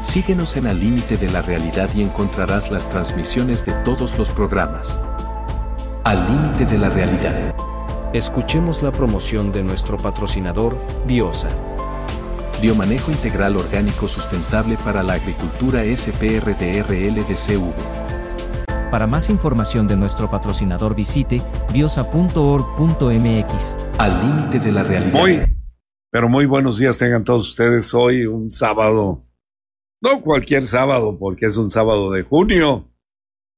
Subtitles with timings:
[0.00, 5.00] Síguenos en Al límite de la realidad y encontrarás las transmisiones de todos los programas.
[6.04, 7.54] Al límite de la realidad.
[8.12, 11.48] Escuchemos la promoción de nuestro patrocinador, Biosa.
[12.60, 17.72] Biomanejo integral orgánico sustentable para la agricultura SPRDRLDCV.
[18.90, 21.42] Para más información de nuestro patrocinador visite
[21.72, 23.78] biosa.org.mx.
[23.98, 25.18] Al límite de la realidad.
[25.18, 25.40] Muy,
[26.10, 29.25] pero muy buenos días tengan todos ustedes hoy, un sábado,
[30.06, 32.88] no cualquier sábado, porque es un sábado de junio,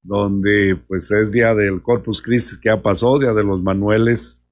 [0.02, 4.46] donde pues es día del Corpus Christi que ya pasó, día de los Manueles.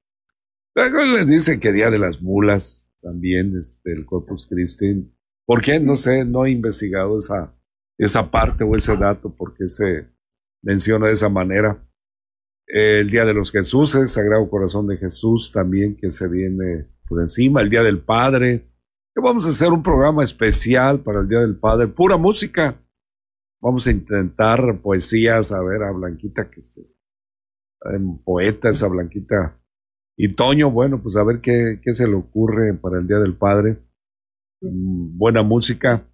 [0.75, 5.11] Luego les dicen que día de las mulas, también este, el Corpus Christi.
[5.47, 5.81] ¿Por qué?
[5.81, 7.57] No sé, no he investigado esa,
[7.97, 10.09] esa parte o ese dato, porque se
[10.63, 11.83] menciona de esa manera.
[12.67, 17.21] El Día de los Jesús, el Sagrado Corazón de Jesús también que se viene por
[17.21, 18.69] encima, el Día del Padre,
[19.17, 22.79] que vamos a hacer un programa especial para el Día del Padre, pura música.
[23.63, 26.83] Vamos a intentar poesías, a ver a Blanquita que se
[28.25, 29.59] poeta esa Blanquita
[30.19, 33.79] y Toño, bueno, pues a ver qué, se le ocurre para el Día del Padre.
[34.61, 36.07] Mm, buena música,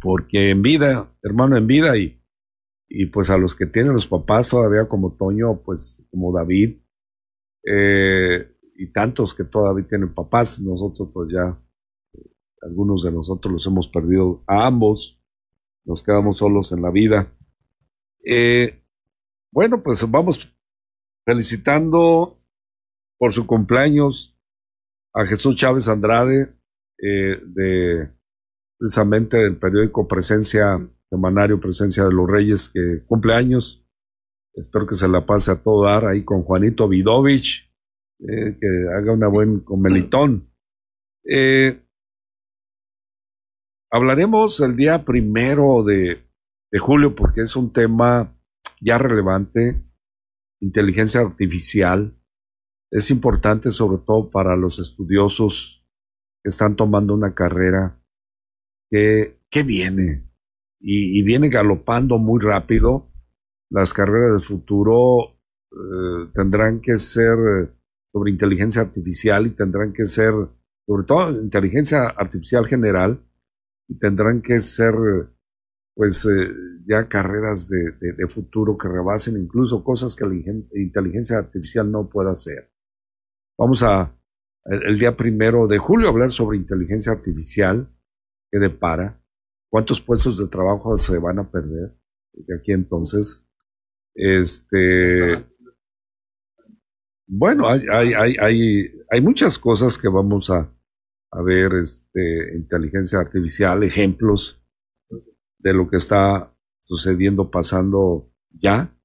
[0.00, 2.20] porque en vida, hermano, en vida y,
[2.88, 6.80] y pues a los que tienen los papás todavía como Toño, pues como David,
[7.64, 11.56] eh, y tantos que todavía tienen papás, nosotros pues ya,
[12.62, 15.20] algunos de nosotros los hemos perdido a ambos,
[15.84, 17.32] nos quedamos solos en la vida.
[18.24, 18.82] Eh,
[19.50, 20.54] bueno, pues vamos
[21.24, 22.34] felicitando
[23.18, 24.38] por su cumpleaños
[25.14, 26.54] a Jesús Chávez Andrade,
[27.02, 28.10] eh, de
[28.78, 33.84] precisamente del periódico Presencia, semanario Presencia de los Reyes, que cumple años.
[34.54, 37.72] Espero que se la pase a todo dar ahí con Juanito Vidovich,
[38.20, 40.52] eh, que haga una buen comelitón.
[43.90, 46.24] Hablaremos el día primero de,
[46.78, 48.36] julio porque es un tema
[48.80, 49.82] ya relevante,
[50.60, 52.14] inteligencia artificial
[52.90, 55.86] es importante sobre todo para los estudiosos
[56.42, 58.02] que están tomando una carrera
[58.90, 60.30] que, viene
[60.80, 63.10] y, viene galopando muy rápido.
[63.70, 65.38] Las carreras del futuro
[65.70, 67.36] eh, tendrán que ser
[68.10, 70.32] sobre inteligencia artificial y tendrán que ser
[70.86, 73.27] sobre todo inteligencia artificial general
[73.88, 74.94] y tendrán que ser
[75.98, 76.54] pues eh,
[76.86, 80.34] ya carreras de, futuro que rebasen incluso cosas que la
[80.74, 82.72] inteligencia artificial no pueda hacer.
[83.58, 84.16] Vamos a,
[84.66, 87.92] el, día primero de julio, hablar sobre inteligencia artificial,
[88.48, 89.20] qué depara,
[89.68, 91.98] cuántos puestos de trabajo se van a perder
[92.32, 93.44] de aquí entonces.
[94.14, 95.44] Este,
[97.26, 100.72] bueno, hay, hay, hay, hay muchas cosas que vamos a,
[101.30, 104.62] a ver, este, inteligencia artificial, ejemplos
[105.58, 108.96] de lo que está sucediendo, pasando ya,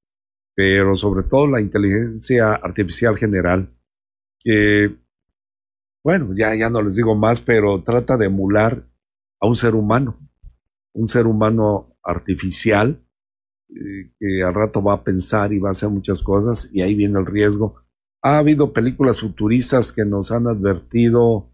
[0.56, 3.76] pero sobre todo la inteligencia artificial general
[4.40, 4.98] que,
[6.04, 8.88] bueno, ya, ya no les digo más, pero trata de emular
[9.40, 10.20] a un ser humano,
[10.94, 13.06] un ser humano artificial,
[13.70, 16.96] eh, que al rato va a pensar y va a hacer muchas cosas, y ahí
[16.96, 17.82] viene el riesgo.
[18.22, 21.53] Ha habido películas futuristas que nos han advertido,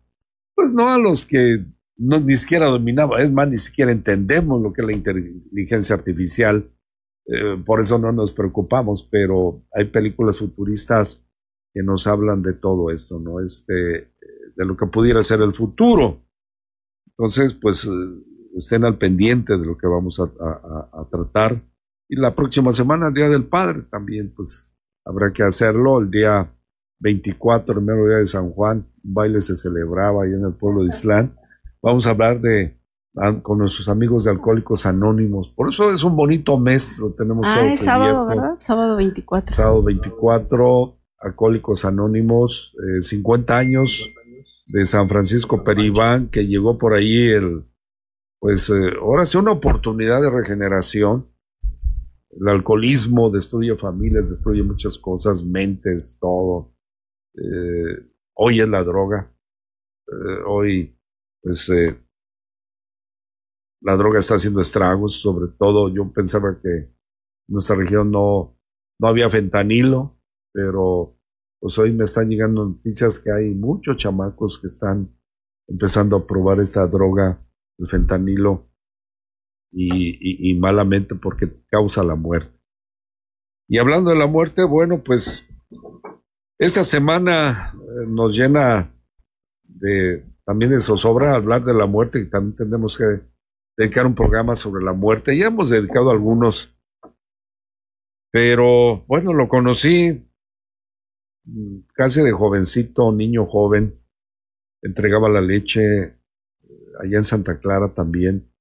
[0.59, 1.65] pues no a los que
[1.95, 6.69] no, ni siquiera dominaba, es más, ni siquiera entendemos lo que es la inteligencia artificial,
[7.27, 11.25] eh, por eso no nos preocupamos, pero hay películas futuristas
[11.73, 13.39] que nos hablan de todo esto, ¿no?
[13.39, 16.25] Este, de lo que pudiera ser el futuro.
[17.07, 17.87] Entonces, pues
[18.53, 21.63] estén al pendiente de lo que vamos a, a, tratar.
[22.09, 24.75] Y la próxima semana, Día del Padre, también, pues
[25.05, 26.01] habrá que hacerlo.
[26.01, 26.53] El día
[26.99, 30.83] 24, el mero día de San Juan, un baile se celebraba ahí en el pueblo
[30.83, 31.35] de Islán.
[31.81, 32.79] Vamos a hablar de
[33.41, 35.49] con nuestros amigos de Alcohólicos Anónimos.
[35.49, 38.55] Por eso es un bonito mes, lo tenemos ah, todo es sábado, ¿verdad?
[38.59, 39.53] Sábado 24.
[39.53, 44.09] Sábado 24 Alcohólicos Anónimos, eh, 50 años
[44.67, 47.65] de San Francisco Peribán, que llegó por ahí el,
[48.39, 51.27] pues eh, ahora sí una oportunidad de regeneración.
[52.29, 56.73] El alcoholismo destruye familias, destruye muchas cosas, mentes, todo.
[57.39, 59.33] Eh, hoy es la droga.
[60.07, 60.99] Eh, hoy,
[61.41, 61.97] pues, eh,
[63.81, 66.93] la droga está haciendo estragos, sobre todo yo pensaba que
[67.47, 68.59] nuestra región no,
[68.99, 70.19] no había fentanilo,
[70.51, 71.17] pero
[71.61, 75.17] pues hoy me están llegando noticias que hay muchos chamacos que están
[75.67, 77.45] empezando a probar esta droga,
[77.77, 78.69] el fentanilo,
[79.71, 82.59] y malamente porque causa la muerte.
[83.67, 85.48] Y hablando de la muerte, bueno, pues
[86.59, 88.91] esta semana eh, nos llena
[89.63, 93.21] de también de zozobra hablar de la muerte y también tenemos que
[93.77, 95.37] dedicar un programa sobre la muerte.
[95.37, 96.75] Ya hemos dedicado algunos,
[98.31, 100.27] pero bueno, lo conocí
[101.45, 104.03] mm, casi de jovencito, niño joven.
[104.81, 106.15] Entregaba la leche eh,
[106.99, 108.51] allá en Santa Clara también.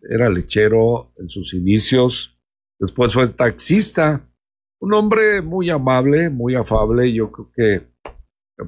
[0.00, 2.40] Era lechero en sus inicios.
[2.80, 4.31] Después fue taxista.
[4.82, 7.12] Un hombre muy amable, muy afable.
[7.12, 7.92] Yo creo que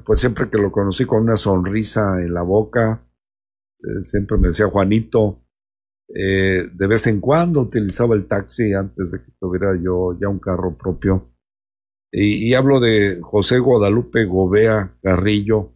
[0.05, 3.05] pues siempre que lo conocí con una sonrisa en la boca,
[3.79, 5.45] eh, siempre me decía Juanito,
[6.07, 10.39] eh, de vez en cuando utilizaba el taxi antes de que tuviera yo ya un
[10.39, 11.33] carro propio.
[12.13, 15.75] Y, hablo de José Guadalupe Gobea Garrillo,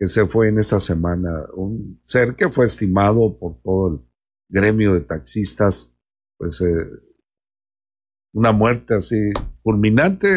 [0.00, 4.00] que se fue en esa semana, un ser que fue estimado por todo el
[4.48, 5.96] gremio de taxistas,
[6.38, 6.90] pues eh,
[8.36, 10.28] una muerte así fulminante,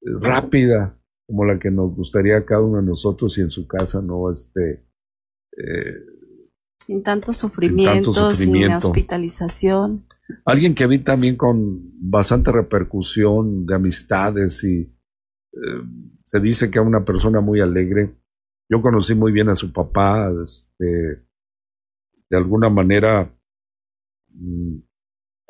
[0.00, 0.96] rápida,
[1.26, 4.30] como la que nos gustaría a cada uno de nosotros y en su casa, ¿no?
[4.30, 4.86] Este,
[5.56, 5.94] eh,
[6.78, 10.06] sin tanto sufrimiento, sin, hospitalización.
[10.44, 15.82] Alguien que vi también con bastante repercusión de amistades y eh,
[16.24, 18.14] se dice que es una persona muy alegre.
[18.70, 21.26] Yo conocí muy bien a su papá, este,
[22.30, 23.36] de alguna manera,
[24.28, 24.76] mm,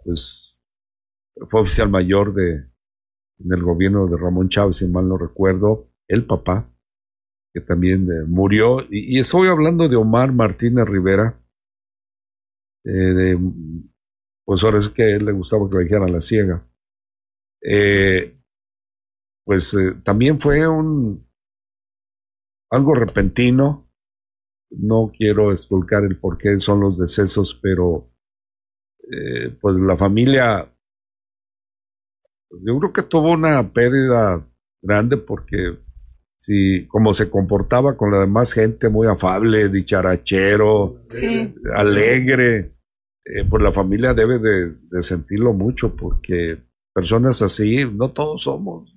[0.03, 0.54] pues
[1.47, 2.75] fue oficial mayor de,
[3.39, 6.71] en el gobierno de Ramón Chávez, si mal no recuerdo, el papá,
[7.53, 8.81] que también eh, murió.
[8.91, 11.41] Y, estoy hablando de Omar Martínez Rivera,
[12.85, 13.39] eh, de,
[14.45, 16.69] pues ahora es que él le gustaba que le dijeran la ciega.
[17.63, 18.39] Eh,
[19.45, 21.27] pues también fue un
[22.71, 23.91] algo repentino.
[24.71, 28.11] No quiero esculcar el por qué son los decesos, pero
[29.61, 30.74] pues la familia
[32.63, 34.47] yo creo que tuvo una pérdida
[34.83, 35.79] grande porque
[36.37, 41.03] si como se comportaba con la demás gente muy afable, dicharachero,
[41.75, 42.75] alegre,
[43.25, 46.59] eh, pues la familia debe de, sentirlo mucho porque
[46.95, 48.95] personas así, no todos somos.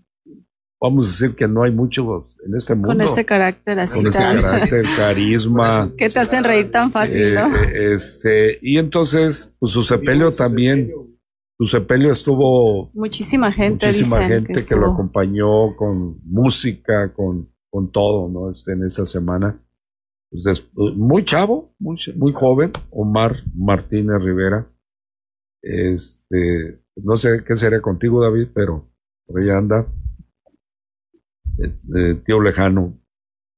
[0.80, 2.90] Vamos a decir que no hay muchos en este mundo.
[2.90, 3.96] Con ese carácter así.
[3.96, 5.92] Con ese carácter, carisma.
[5.98, 7.48] que te hacen reír tan fácil, eh, ¿no?
[7.56, 10.92] Eh, este, y entonces, pues su sepelio también
[11.60, 18.30] su sepelio estuvo muchísima gente, muchísima gente que, lo acompañó con música, con, con todo,
[18.30, 18.52] ¿no?
[18.52, 19.64] Este, en esa semana.
[20.30, 24.68] Pues muy chavo, muy, muy joven, Omar Martínez Rivera.
[25.64, 28.92] Este, no sé qué sería contigo, David, pero
[29.26, 29.88] por ahí anda.
[32.26, 33.02] tío lejano.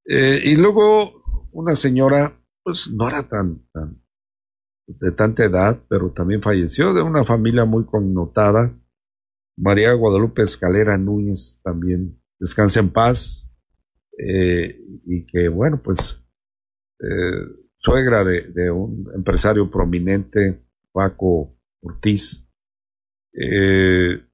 [0.06, 3.99] Eh, y luego una señora, pues no era tan, tan,
[4.98, 8.76] de tanta edad, pero también falleció de una familia muy connotada.
[9.56, 13.52] María Guadalupe Escalera Núñez también descansa en paz
[14.18, 16.22] eh, y que bueno pues
[17.00, 17.46] eh,
[17.76, 22.46] suegra de, un empresario prominente Paco Ortiz
[23.34, 24.26] eh,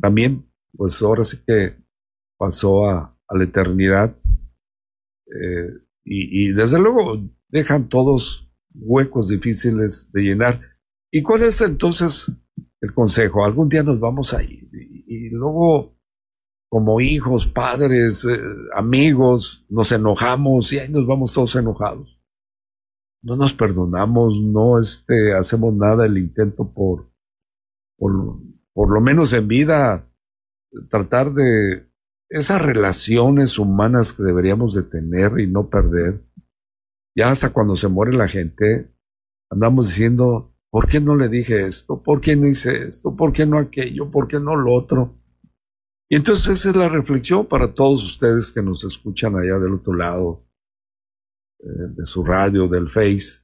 [0.00, 1.76] también pues ahora sí que
[2.38, 4.16] pasó a, la eternidad
[6.04, 7.20] y, y, desde luego
[7.56, 10.60] dejan todos huecos difíciles de llenar.
[11.10, 12.30] ¿Y cuál es entonces
[12.82, 13.44] el consejo?
[13.44, 15.96] Algún día nos vamos a y, luego
[16.68, 18.38] como hijos, padres, eh,
[18.74, 22.20] amigos, nos enojamos y ahí nos vamos todos enojados.
[23.22, 27.10] No nos perdonamos, no este, hacemos nada el intento por,
[27.96, 28.12] por,
[28.74, 30.06] por lo menos en vida,
[30.90, 31.88] tratar de
[32.28, 36.25] esas relaciones humanas que deberíamos de tener y no perder.
[37.16, 38.94] Ya hasta cuando se muere la gente,
[39.50, 42.02] andamos diciendo, ¿por qué no le dije esto?
[42.02, 43.16] ¿Por qué no hice esto?
[43.16, 44.10] ¿Por qué no aquello?
[44.10, 45.18] ¿Por qué no lo otro?
[46.10, 49.94] Y entonces esa es la reflexión para todos ustedes que nos escuchan allá del otro
[49.94, 50.46] lado
[51.58, 53.40] eh, de su radio, del Face.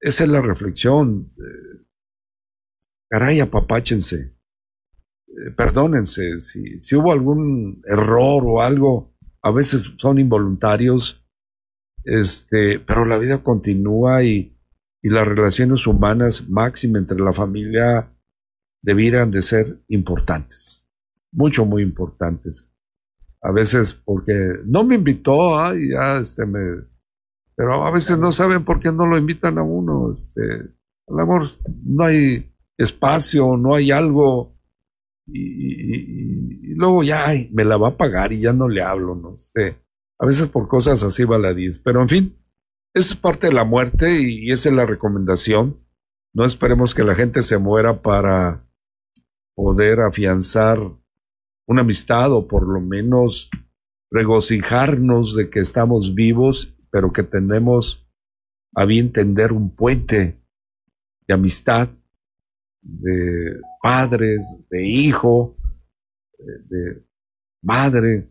[0.00, 1.32] Esa es la reflexión.
[1.38, 1.86] Eh,
[3.08, 4.36] caray, apapáchense.
[5.28, 6.40] Eh, perdónense.
[6.40, 11.25] Si, si hubo algún error o algo, a veces son involuntarios
[12.06, 14.56] este, pero la vida continúa y,
[15.02, 18.12] y las relaciones humanas máxima entre la familia
[18.80, 20.88] debieran de ser importantes,
[21.32, 22.72] mucho, muy importantes.
[23.42, 24.34] A veces porque
[24.66, 26.60] no me invitó, ay, ya, este, me,
[27.56, 30.42] pero a veces no saben por qué no lo invitan a uno, este,
[31.08, 31.42] a lo mejor
[31.84, 34.56] no hay espacio, no hay algo,
[35.26, 39.34] y, luego ya me la va a pagar y ya no le hablo, ¿no?
[39.34, 39.85] Este,
[40.18, 42.38] a veces por cosas así baladíes, pero en fin,
[42.94, 45.84] es parte de la muerte y, esa es la recomendación.
[46.32, 48.66] No esperemos que la gente se muera para
[49.54, 50.78] poder afianzar
[51.66, 53.50] una amistad o por lo menos
[54.10, 58.08] regocijarnos de que estamos vivos, pero que tenemos
[58.74, 60.40] a bien tender un puente
[61.26, 61.90] de amistad,
[62.80, 65.56] de padres, de hijo,
[66.38, 67.04] de,
[67.62, 68.30] madre,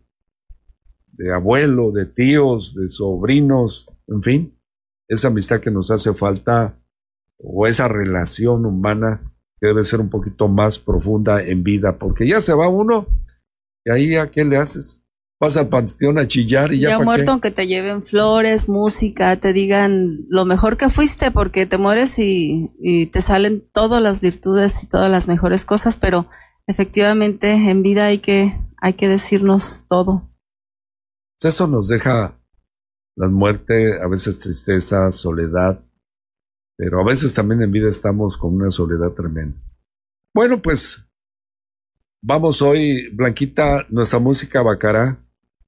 [1.16, 4.58] de abuelo, de tíos, de sobrinos, en fin,
[5.08, 6.78] esa amistad que nos hace falta
[7.38, 12.40] o esa relación humana que debe ser un poquito más profunda en vida, porque ya
[12.40, 13.06] se va uno
[13.84, 15.02] y ahí a qué le haces?
[15.38, 16.90] Vas al panteón a chillar y ya.
[16.90, 21.76] Ya muerto, aunque te lleven flores, música, te digan lo mejor que fuiste, porque te
[21.76, 26.26] mueres y, y te salen todas las virtudes y todas las mejores cosas, pero
[26.66, 30.30] efectivamente en vida hay que, hay que decirnos todo.
[31.42, 32.40] Eso nos deja
[33.16, 35.84] la muerte, a veces tristeza, soledad,
[36.76, 39.58] pero a veces también en vida estamos con una soledad tremenda.
[40.34, 41.06] Bueno, pues
[42.22, 45.24] vamos hoy, Blanquita, nuestra música Bacará,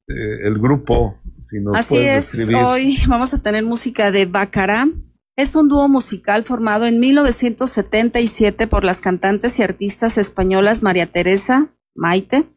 [0.06, 4.88] eh, el grupo, si nos Así es, hoy vamos a tener música de Bacará.
[5.36, 11.74] Es un dúo musical formado en 1977 por las cantantes y artistas españolas María Teresa
[11.94, 12.48] Maite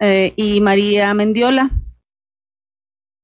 [0.00, 1.70] eh, y María Mendiola.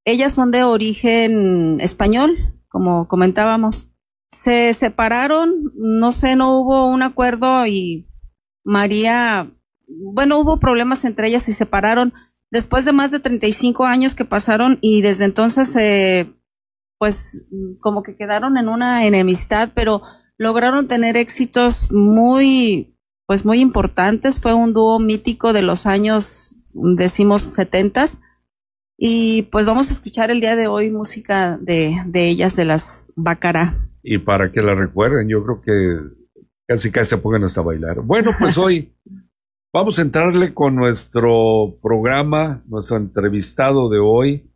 [0.05, 2.35] Ellas son de origen español,
[2.67, 3.91] como comentábamos
[4.31, 8.07] se separaron, no sé, no hubo un acuerdo y
[8.63, 9.51] María,
[9.87, 12.13] bueno, hubo problemas entre ellas y se separaron
[12.49, 16.33] después de más de 35 años que pasaron y desde entonces, eh,
[16.97, 17.45] pues
[17.79, 20.01] como que quedaron en una enemistad, pero
[20.37, 24.39] lograron tener éxitos muy, pues muy importantes.
[24.39, 28.21] Fue un dúo mítico de los años, decimos, setentas.
[29.03, 33.07] Y pues vamos a escuchar el día de hoy música de, de ellas, de las
[33.15, 35.97] Bacara y para que la recuerden, yo creo que
[36.67, 38.01] casi casi se pongan hasta bailar.
[38.01, 38.95] Bueno, pues hoy
[39.73, 44.51] vamos a entrarle con nuestro programa, nuestro entrevistado de hoy,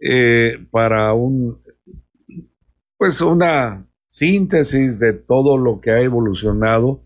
[0.00, 1.62] eh, para un,
[2.98, 7.02] pues una síntesis de todo lo que ha evolucionado.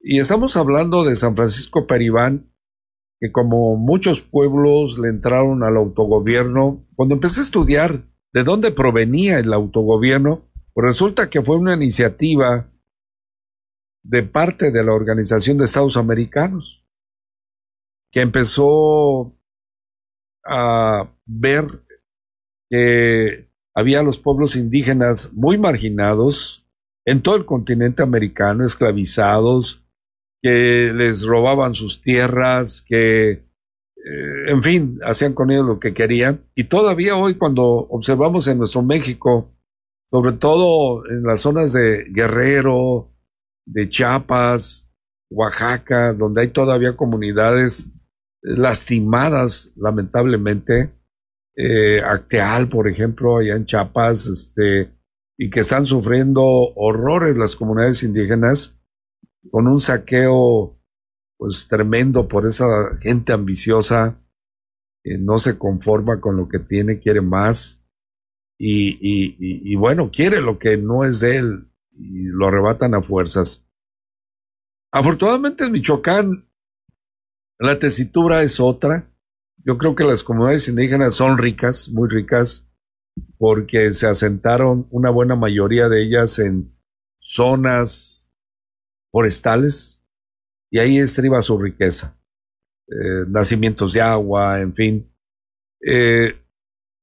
[0.00, 2.52] Y estamos hablando de San Francisco Peribán,
[3.20, 9.38] que como muchos pueblos le entraron al autogobierno, cuando empecé a estudiar de dónde provenía
[9.38, 10.42] el autogobierno,
[10.74, 12.70] pues resulta que fue una iniciativa
[14.02, 16.86] de parte de la Organización de Estados Americanos,
[18.12, 19.34] que empezó
[20.44, 21.64] a ver
[22.68, 26.68] que había los pueblos indígenas muy marginados
[27.06, 29.85] en todo el continente americano, esclavizados,
[30.42, 33.46] que les robaban sus tierras, que
[34.06, 36.48] eh, en fin, hacían con ellos lo que querían.
[36.54, 39.52] Y todavía hoy cuando observamos en nuestro México,
[40.08, 43.12] sobre todo en las zonas de Guerrero,
[43.66, 44.92] de Chiapas,
[45.28, 47.88] Oaxaca, donde hay todavía comunidades
[48.42, 50.92] lastimadas, lamentablemente,
[51.56, 54.92] eh, Acteal, por ejemplo, allá en Chiapas, este,
[55.36, 56.44] y que están sufriendo
[56.76, 58.78] horrores las comunidades indígenas
[59.50, 60.78] con un saqueo
[61.38, 62.66] pues tremendo por esa
[63.00, 64.22] gente ambiciosa
[65.02, 67.86] que no se conforma con lo que tiene, quiere más
[68.58, 73.66] y, y, bueno, quiere lo que no es de él y lo arrebatan a fuerzas.
[74.90, 76.48] Afortunadamente en Michoacán
[77.58, 79.10] la tesitura es otra.
[79.64, 82.70] Yo creo que las comunidades indígenas son ricas, muy ricas,
[83.38, 86.76] porque se asentaron una buena mayoría de ellas en
[87.18, 88.25] zonas
[89.16, 90.04] forestales,
[90.70, 92.20] y ahí estriba su riqueza.
[92.86, 95.10] Eh, nacimientos de agua, en fin.
[95.80, 96.34] Eh,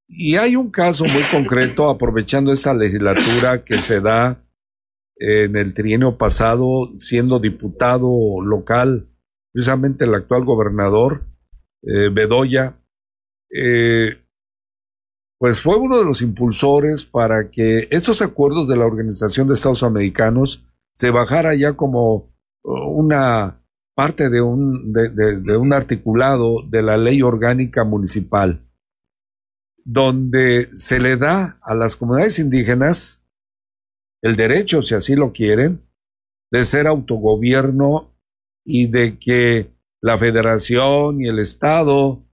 [0.07, 4.45] y hay un caso muy concreto, aprovechando esa legislatura que se da
[5.15, 8.07] en el trienio pasado, siendo diputado
[8.43, 9.09] local,
[9.51, 11.25] precisamente el actual gobernador,
[11.81, 12.79] eh, Bedoya,
[15.39, 19.81] pues fue uno de los impulsores para que estos acuerdos de la Organización de Estados
[19.81, 22.33] Americanos se bajara ya como
[22.63, 23.61] una
[23.95, 28.67] parte de un, de, un articulado de la ley orgánica municipal,
[29.83, 33.27] donde se le da a las comunidades indígenas
[34.21, 35.85] el derecho, si así lo quieren,
[36.49, 38.15] de ser autogobierno
[38.63, 42.23] y de que la federación y el Estado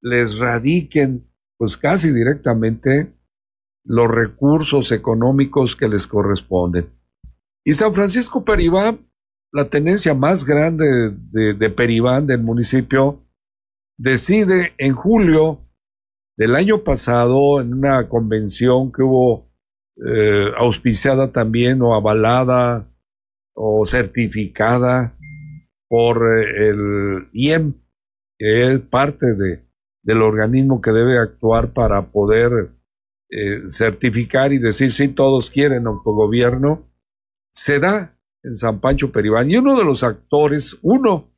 [0.00, 3.14] les radiquen, pues casi directamente,
[3.84, 7.01] los recursos económicos que les corresponden.
[7.64, 9.08] Y San Francisco Peribán,
[9.52, 13.24] la tenencia más grande de, Peribán del municipio,
[13.98, 15.60] decide en julio
[16.36, 19.52] del año pasado, en una convención que hubo
[20.04, 22.90] eh, auspiciada también o avalada
[23.54, 25.16] o certificada
[25.88, 27.74] por eh, el IEM,
[28.38, 29.68] que es parte de,
[30.02, 32.72] del organismo que debe actuar para poder
[33.30, 36.91] eh, certificar y decir si todos quieren autogobierno,
[37.52, 39.50] se da en San Pancho Peribán.
[39.50, 41.32] Y uno de los actores, uno,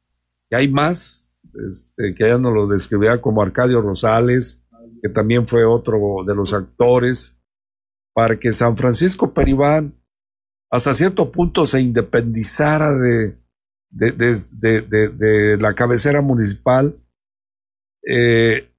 [0.48, 1.34] que hay más,
[1.70, 4.62] este, que ya nos lo describía como Arcadio Rosales,
[5.02, 7.38] que también fue otro de los actores,
[8.14, 10.00] para que San Francisco Peribán
[10.70, 13.38] hasta cierto punto se independizara de,
[15.58, 16.98] la cabecera municipal,
[18.06, 18.72] eh,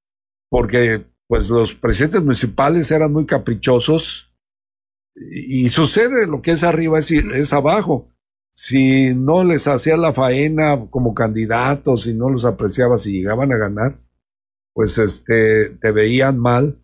[0.50, 4.35] porque pues los presidentes municipales eran muy caprichosos
[5.16, 8.12] y, sucede lo que es arriba es, es abajo.
[8.52, 13.58] Si no les hacía la faena como candidatos, si no los apreciaba, si llegaban a
[13.58, 14.02] ganar,
[14.74, 16.82] pues este, te veían mal,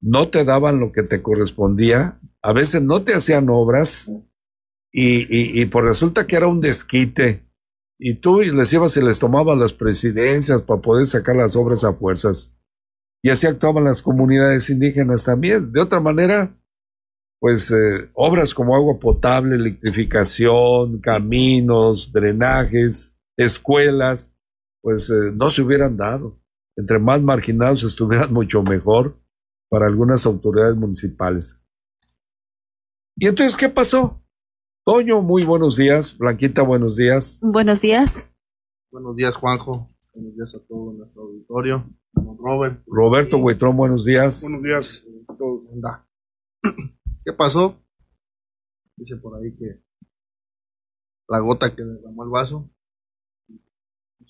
[0.00, 4.10] no te daban lo que te correspondía, a veces no te hacían obras
[4.90, 7.46] y, y, y pues resulta que era un desquite.
[7.98, 11.92] Y tú les ibas y les tomabas las presidencias para poder sacar las obras a
[11.92, 12.52] fuerzas.
[13.22, 15.70] Y así actuaban las comunidades indígenas también.
[15.70, 16.58] De otra manera,
[17.42, 24.32] pues eh, obras como agua potable, electrificación, caminos, drenajes, escuelas,
[24.80, 26.38] pues eh, no se hubieran dado
[26.76, 29.18] entre más marginados estuvieran mucho mejor
[29.68, 31.58] para algunas autoridades municipales.
[33.16, 34.22] ¿Y entonces qué pasó?
[34.84, 36.16] Toño, muy buenos días.
[36.16, 37.40] Blanquita, buenos días.
[37.42, 38.30] Buenos días.
[38.92, 39.88] Buenos días, Juanjo.
[40.14, 41.84] Buenos días a todo nuestro auditorio.
[42.14, 42.82] Robert.
[42.86, 44.42] Roberto Huitrón, buenos días.
[44.42, 45.04] Buenos días.
[47.24, 47.82] ¿Qué pasó?
[48.96, 49.82] Dice por ahí que
[51.28, 52.70] la gota que derramó el vaso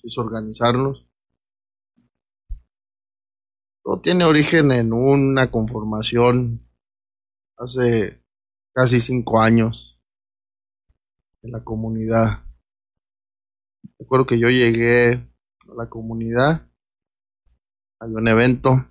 [0.03, 1.07] hizo organizarnos
[3.83, 6.65] todo tiene origen en una conformación
[7.57, 8.23] hace
[8.73, 9.99] casi cinco años
[11.41, 12.45] en la comunidad.
[13.99, 16.69] Recuerdo que yo llegué a la comunidad,
[17.99, 18.87] había un evento,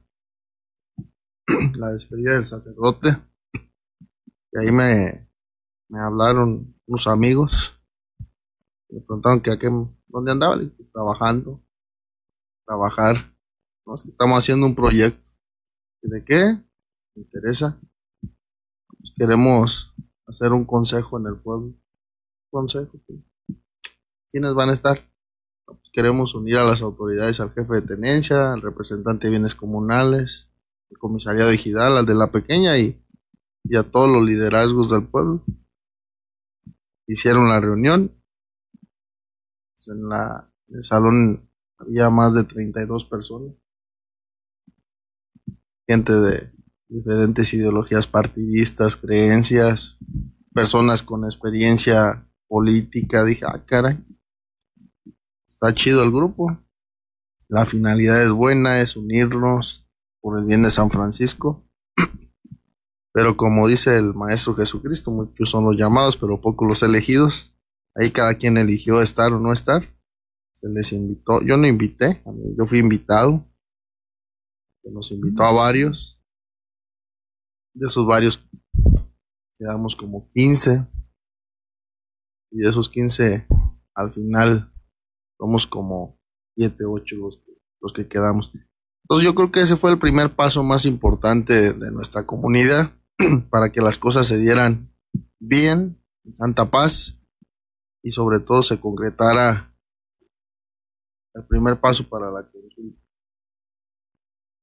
[1.78, 3.16] la despedida del sacerdote,
[4.52, 5.28] y ahí me,
[5.88, 7.80] me hablaron unos amigos,
[8.88, 9.58] me preguntaron que a
[10.08, 10.60] dónde andaba,
[10.92, 11.60] trabajando,
[12.66, 13.32] trabajar
[14.06, 15.30] estamos haciendo un proyecto.
[16.02, 16.58] ¿De qué?
[17.14, 17.78] ¿Me interesa?
[18.20, 19.94] Pues queremos
[20.26, 21.74] hacer un consejo en el pueblo.
[22.50, 22.92] Consejo.
[24.30, 25.00] ¿Quiénes van a estar?
[25.64, 30.50] Pues queremos unir a las autoridades, al jefe de tenencia, al representante de bienes comunales,
[30.90, 33.01] al comisariado ejidal, al de la pequeña y,
[33.64, 35.44] y a todos los liderazgos del pueblo.
[37.06, 38.14] Hicieron la reunión.
[39.86, 43.54] En, la, el salón había más de 32 personas
[45.86, 46.50] gente de
[46.88, 49.98] diferentes ideologías partidistas, creencias,
[50.54, 53.24] personas con experiencia política.
[53.24, 53.98] Dije, ah, caray,
[55.48, 56.58] está chido el grupo.
[57.48, 59.86] La finalidad es buena, es unirnos
[60.20, 61.68] por el bien de San Francisco.
[63.12, 67.54] Pero como dice el Maestro Jesucristo, muchos son los llamados, pero pocos los elegidos.
[67.94, 69.82] Ahí cada quien eligió estar o no estar.
[70.54, 71.42] Se les invitó.
[71.42, 72.22] Yo no invité,
[72.56, 73.46] yo fui invitado
[74.82, 76.18] que nos invitó a varios.
[77.74, 78.48] De esos varios
[79.58, 80.86] quedamos como 15.
[82.52, 83.46] Y de esos 15,
[83.94, 84.72] al final,
[85.38, 86.18] somos como
[86.56, 87.42] 7, 8 los,
[87.80, 88.52] los que quedamos.
[89.04, 92.92] Entonces yo creo que ese fue el primer paso más importante de nuestra comunidad
[93.50, 94.92] para que las cosas se dieran
[95.38, 97.18] bien, en santa paz,
[98.02, 99.74] y sobre todo se concretara
[101.34, 103.02] el primer paso para la consulta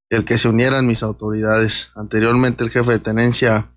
[0.09, 1.91] el que se unieran mis autoridades.
[1.95, 3.71] Anteriormente el jefe de tenencia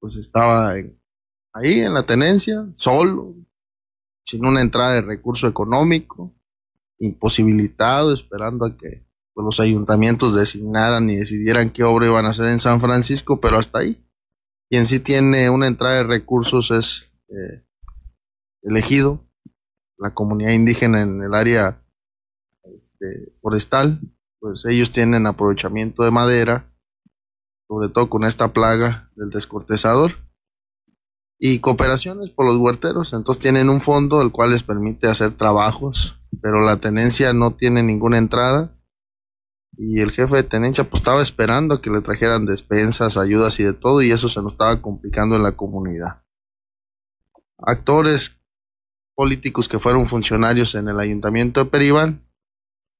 [0.00, 3.34] pues estaba ahí en la tenencia, solo,
[4.24, 6.34] sin una entrada de recurso económico,
[6.98, 9.06] imposibilitado, esperando a que
[9.42, 13.80] los ayuntamientos designaran y decidieran qué obra iban a hacer en San Francisco, pero hasta
[13.80, 14.02] ahí.
[14.68, 17.64] Quien sí tiene una entrada de recursos es eh,
[18.62, 19.24] elegido,
[19.98, 21.82] la comunidad indígena en el área
[22.64, 24.00] este, forestal,
[24.38, 26.72] pues ellos tienen aprovechamiento de madera,
[27.68, 30.12] sobre todo con esta plaga del descortezador,
[31.38, 33.12] y cooperaciones por los huerteros.
[33.12, 37.82] Entonces tienen un fondo el cual les permite hacer trabajos, pero la tenencia no tiene
[37.82, 38.76] ninguna entrada
[39.82, 43.72] y el jefe de tenencia pues estaba esperando que le trajeran despensas, ayudas y de
[43.72, 46.22] todo y eso se nos estaba complicando en la comunidad.
[47.56, 48.38] Actores
[49.14, 52.28] políticos que fueron funcionarios en el ayuntamiento de Peribán,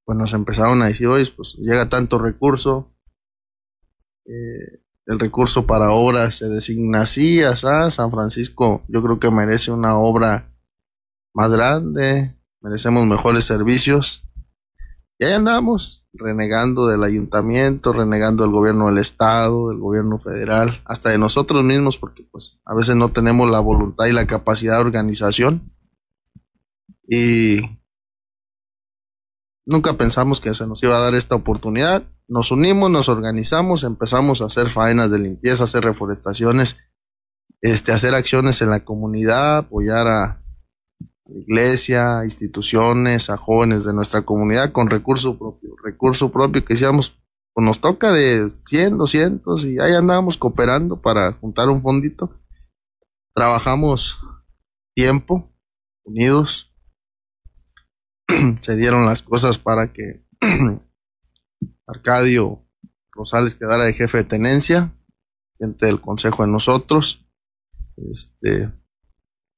[0.05, 2.91] pues nos empezaron a decir, oye, pues llega tanto recurso,
[4.25, 9.69] eh, el recurso para obras se designa así, así, San Francisco yo creo que merece
[9.69, 10.51] una obra
[11.35, 14.23] más grande, merecemos mejores servicios.
[15.21, 21.09] Y ahí andamos, renegando del ayuntamiento, renegando del gobierno del estado, del gobierno federal, hasta
[21.09, 24.81] de nosotros mismos, porque pues a veces no tenemos la voluntad y la capacidad de
[24.81, 25.75] organización.
[27.07, 27.59] Y
[29.63, 32.01] nunca pensamos que se nos iba a dar esta oportunidad.
[32.27, 36.77] Nos unimos, nos organizamos, empezamos a hacer faenas de limpieza, hacer reforestaciones,
[37.61, 40.40] este, hacer acciones en la comunidad, apoyar a,
[41.35, 47.17] iglesia, instituciones, a jóvenes de nuestra comunidad con recurso propio, recurso propio que decíamos,
[47.53, 52.39] pues nos toca de 100, 200 y ahí andábamos cooperando para juntar un fondito.
[53.33, 54.19] Trabajamos
[54.95, 55.53] tiempo,
[56.03, 56.73] unidos.
[58.61, 60.25] Se dieron las cosas para que
[61.87, 62.65] Arcadio
[63.11, 64.95] Rosales quedara de jefe de tenencia,
[65.57, 67.27] gente del consejo de nosotros.
[68.09, 68.71] Este,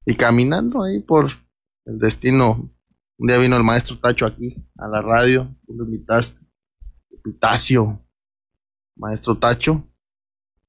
[0.05, 1.42] y caminando ahí por
[1.86, 2.69] el destino.
[3.17, 6.41] Un día vino el maestro Tacho aquí a la radio, tú lo invitaste,
[7.24, 8.06] Pitacio,
[8.96, 9.88] maestro Tacho,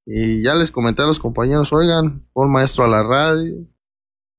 [0.07, 3.67] y ya les comenté a los compañeros, oigan, pon maestro a la radio,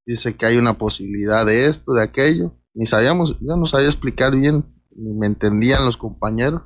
[0.06, 4.36] dice que hay una posibilidad de esto, de aquello, ni sabíamos, yo no sabía explicar
[4.36, 6.62] bien, ni me entendían los compañeros.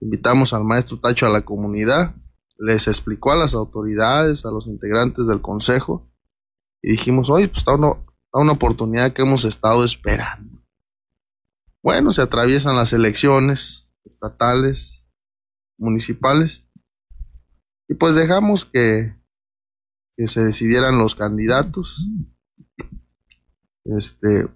[0.00, 2.14] Invitamos al maestro Tacho a la comunidad,
[2.56, 6.10] les explicó a las autoridades, a los integrantes del consejo,
[6.82, 8.06] y dijimos, oye, pues está uno,
[8.38, 10.62] una oportunidad que hemos estado esperando.
[11.82, 15.06] Bueno, se atraviesan las elecciones estatales,
[15.78, 16.66] municipales,
[17.88, 19.16] y pues dejamos que,
[20.14, 22.06] que se decidieran los candidatos.
[23.84, 24.48] Este,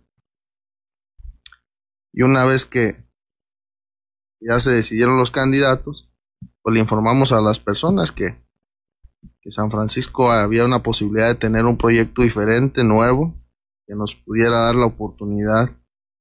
[2.13, 3.05] y una vez que
[4.41, 6.13] ya se decidieron los candidatos,
[6.63, 8.41] pues le informamos a las personas que,
[9.41, 13.35] que San Francisco había una posibilidad de tener un proyecto diferente, nuevo,
[13.87, 15.71] que nos pudiera dar la oportunidad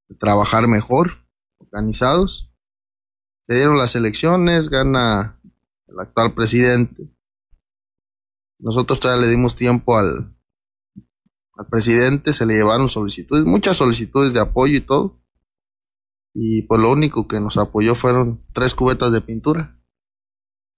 [0.10, 1.26] de trabajar mejor,
[1.58, 2.52] organizados.
[3.48, 5.40] Se dieron las elecciones, gana
[5.88, 7.10] el actual presidente.
[8.60, 10.36] Nosotros todavía le dimos tiempo al,
[11.56, 15.22] al presidente, se le llevaron solicitudes, muchas solicitudes de apoyo y todo.
[16.34, 19.80] Y pues lo único que nos apoyó fueron tres cubetas de pintura.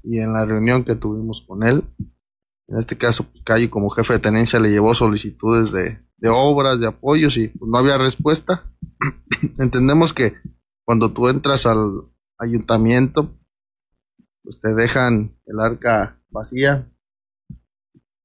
[0.04, 1.84] Y en la reunión que tuvimos con él,
[2.68, 6.80] en este caso, pues, Calle como jefe de tenencia le llevó solicitudes de de obras,
[6.80, 8.72] de apoyos y pues, no había respuesta.
[9.58, 10.36] Entendemos que
[10.86, 13.38] cuando tú entras al ayuntamiento,
[14.44, 16.92] pues te dejan el arca vacía,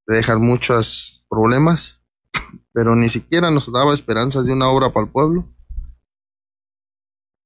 [0.06, 2.02] te dejan muchos problemas,
[2.72, 5.48] pero ni siquiera nos daba esperanzas de una obra para el pueblo.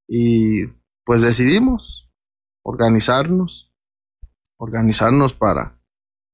[0.07, 0.67] Y
[1.05, 2.11] pues decidimos
[2.63, 3.73] organizarnos,
[4.59, 5.81] organizarnos para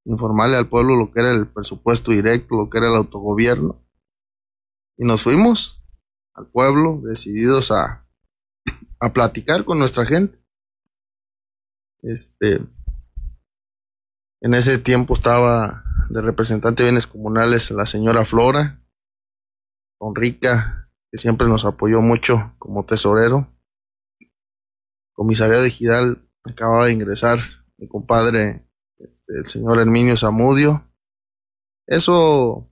[0.04, 3.84] informarle al pueblo lo que era el presupuesto directo, lo que era el autogobierno
[5.00, 5.82] y nos fuimos
[6.34, 8.06] al pueblo decididos a,
[9.00, 10.38] a platicar con nuestra gente.
[12.02, 12.60] Este,
[14.42, 18.84] en ese tiempo estaba de representante de bienes comunales la señora Flora,
[19.98, 23.50] con Rica, que siempre nos apoyó mucho como tesorero.
[25.14, 27.38] Comisaría de Gidal acababa de ingresar
[27.78, 30.92] mi compadre, este, el señor Herminio Zamudio.
[31.86, 32.70] Eso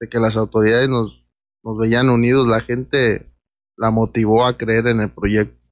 [0.00, 1.21] de que las autoridades nos
[1.64, 3.32] nos veían unidos, la gente
[3.76, 5.66] la motivó a creer en el proyecto.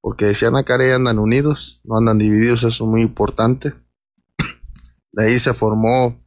[0.00, 3.72] Porque decían acá andan unidos, no andan divididos, eso es muy importante.
[5.12, 6.22] De ahí se formó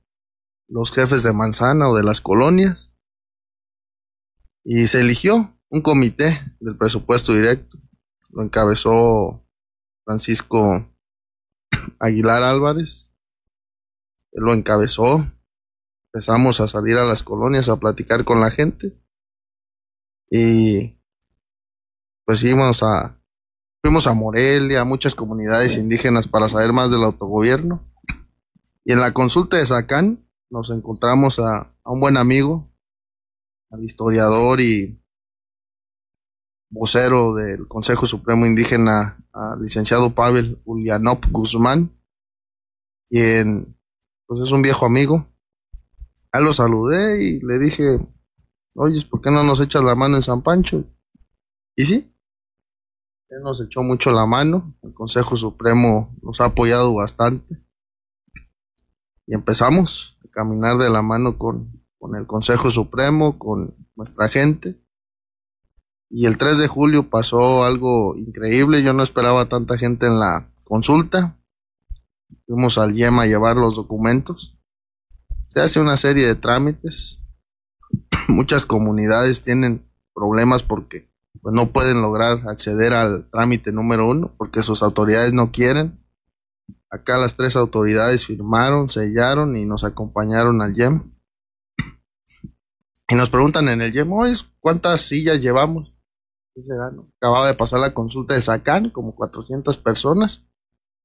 [0.67, 2.91] los jefes de manzana o de las colonias.
[4.63, 7.77] Y se eligió un comité del presupuesto directo.
[8.29, 9.45] Lo encabezó
[10.03, 10.91] Francisco
[11.99, 13.11] Aguilar Álvarez.
[14.31, 15.25] Él lo encabezó
[16.17, 18.99] empezamos a salir a las colonias a platicar con la gente.
[20.31, 20.97] Y
[22.25, 23.21] pues íbamos a
[23.83, 27.87] fuimos a Morelia, a muchas comunidades indígenas para saber más del autogobierno.
[28.83, 32.67] Y en la consulta de Sacán nos encontramos a, un buen amigo,
[33.69, 34.99] al historiador y
[36.71, 41.95] vocero del Consejo Supremo Indígena, al licenciado Pavel Ulianop Guzmán,
[43.07, 43.77] quien
[44.25, 45.27] pues es un viejo amigo
[46.33, 47.99] lo saludé y le dije,
[48.75, 50.85] oye, ¿por qué no nos echas la mano en San Pancho?
[51.75, 52.13] Y sí,
[53.29, 57.61] Él nos echó mucho la mano, el Consejo Supremo nos ha apoyado bastante.
[59.25, 64.81] Y empezamos a caminar de la mano con, con el Consejo Supremo, con nuestra gente.
[66.09, 70.49] Y el 3 de julio pasó algo increíble, yo no esperaba tanta gente en la
[70.63, 71.37] consulta.
[72.45, 74.56] Fuimos al YEMA a llevar los documentos.
[75.47, 77.23] Se hace una serie de trámites.
[78.27, 81.09] Muchas comunidades tienen problemas porque
[81.41, 86.03] pues, no pueden lograr acceder al trámite número uno porque sus autoridades no quieren.
[86.89, 91.13] Acá las tres autoridades firmaron, sellaron y nos acompañaron al YEM.
[93.09, 94.11] Y nos preguntan en el YEM,
[94.59, 95.95] ¿cuántas sillas llevamos?
[97.21, 100.45] Acababa de pasar la consulta de Sacán, como 400 personas.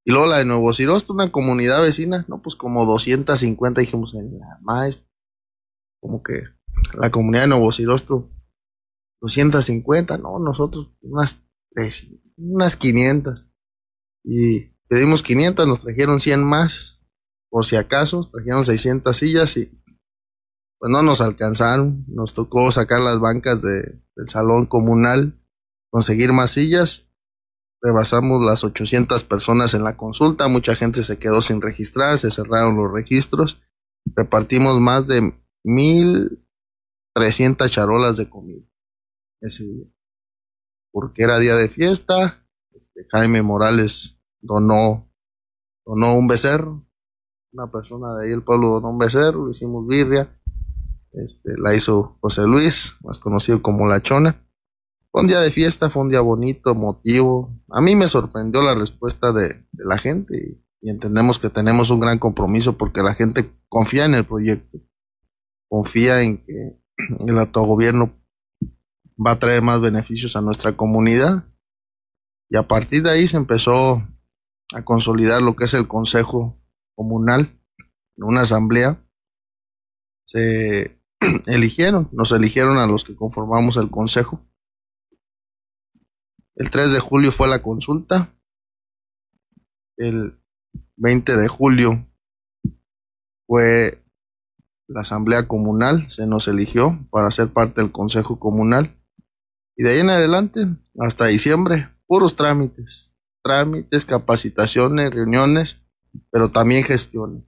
[0.05, 4.15] Y luego la de Nuevo Cirosto, una comunidad vecina, no, pues como 250, dijimos,
[4.61, 5.05] más,
[6.01, 6.43] como que
[6.95, 8.31] la comunidad de Nuevo Cirosto,
[9.21, 11.45] 250, no, nosotros unas,
[12.37, 13.49] unas 500.
[14.25, 17.01] Y pedimos 500, nos trajeron 100 más,
[17.49, 19.67] por si acaso, trajeron 600 sillas y
[20.79, 25.41] pues no nos alcanzaron, nos tocó sacar las bancas de, del salón comunal,
[25.91, 27.09] conseguir más sillas
[27.83, 32.77] rebasamos las 800 personas en la consulta, mucha gente se quedó sin registrar, se cerraron
[32.77, 33.61] los registros,
[34.15, 38.65] repartimos más de 1.300 charolas de comida
[39.41, 39.87] ese día,
[40.93, 45.13] porque era día de fiesta, este, Jaime Morales donó,
[45.85, 46.87] donó un becerro,
[47.53, 50.41] una persona de ahí el pueblo donó un becerro, lo hicimos birria,
[51.13, 54.42] este, la hizo José Luis, más conocido como La Chona,
[55.13, 57.55] fue un día de fiesta, fue un día bonito, emotivo.
[57.69, 62.19] A mí me sorprendió la respuesta de, la gente y, entendemos que tenemos un gran
[62.19, 64.79] compromiso porque la gente confía en el proyecto,
[65.69, 66.81] confía en que
[67.27, 68.19] el autogobierno
[69.25, 71.45] va a traer más beneficios a nuestra comunidad.
[72.49, 74.03] Y a partir de ahí se empezó
[74.75, 76.59] a consolidar lo que es el Consejo
[76.95, 77.61] Comunal,
[78.17, 79.07] en una asamblea.
[80.25, 80.99] Se
[81.47, 84.41] eligieron, nos eligieron a los que conformamos el Consejo
[86.57, 88.35] el 3 de julio fue la consulta.
[89.97, 90.39] El
[90.97, 92.07] 20 de julio
[93.47, 94.03] fue
[94.89, 98.99] la asamblea comunal, se nos eligió para ser parte del consejo comunal.
[99.77, 100.61] Y de ahí en adelante,
[100.99, 103.15] hasta diciembre, puros trámites.
[103.43, 105.83] Trámites, capacitaciones, reuniones,
[106.31, 107.43] pero también gestiones.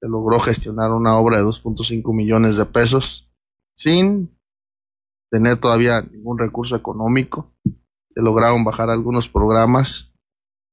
[0.00, 3.30] Se logró gestionar una obra de 2.5 millones de pesos
[3.76, 4.38] sin
[5.30, 7.54] tener todavía ningún recurso económico
[8.14, 10.12] lograron bajar algunos programas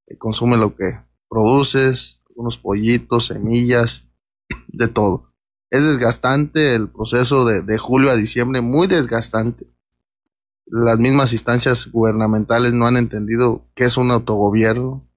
[0.08, 4.08] que consume lo que produces, algunos pollitos, semillas,
[4.68, 5.34] de todo.
[5.70, 9.68] Es desgastante el proceso de, de julio a diciembre, muy desgastante.
[10.66, 15.08] Las mismas instancias gubernamentales no han entendido qué es un autogobierno,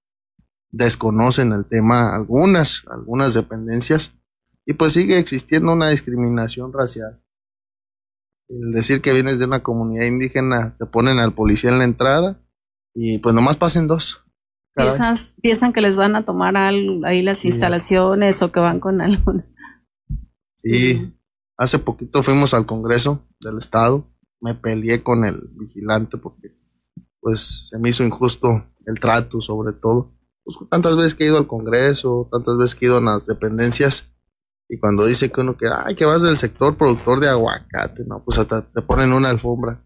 [0.70, 4.12] desconocen el tema algunas, algunas dependencias,
[4.66, 7.20] y pues sigue existiendo una discriminación racial
[8.50, 12.42] el decir que vienes de una comunidad indígena, te ponen al policía en la entrada
[12.94, 14.24] y pues nomás pasen dos.
[15.42, 19.44] Piensan, que les van a tomar ahí las instalaciones o que van con alguna.
[20.56, 21.12] Sí,
[21.56, 24.06] hace poquito fuimos al Congreso del Estado,
[24.40, 26.50] me peleé con el vigilante porque
[27.20, 30.12] pues se me hizo injusto el trato sobre todo.
[30.44, 33.26] Pues, tantas veces que he ido al Congreso, tantas veces que he ido a las
[33.26, 34.10] dependencias,
[34.72, 38.22] y cuando dice que uno que, ay, que vas del sector productor de aguacate, no,
[38.24, 39.84] pues hasta te ponen una alfombra.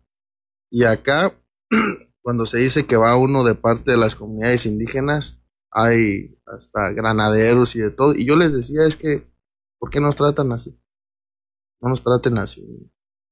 [0.71, 1.33] Y acá,
[2.23, 7.75] cuando se dice que va uno de parte de las comunidades indígenas, hay hasta granaderos
[7.77, 8.15] y de todo.
[8.15, 9.27] Y yo les decía, es que,
[9.79, 10.79] ¿por qué nos tratan así?
[11.81, 12.63] No nos traten así.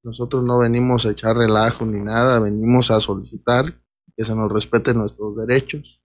[0.03, 3.79] Nosotros no venimos a echar relajo ni nada, venimos a solicitar
[4.17, 6.03] que se nos respeten nuestros derechos,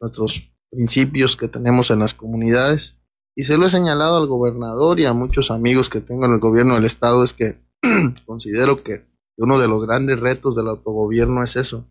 [0.00, 3.00] nuestros principios que tenemos en las comunidades
[3.36, 6.40] y se lo he señalado al gobernador y a muchos amigos que tengo en el
[6.40, 7.58] gobierno del estado, es que
[8.26, 9.04] considero que
[9.36, 11.86] uno de los grandes retos del autogobierno es eso,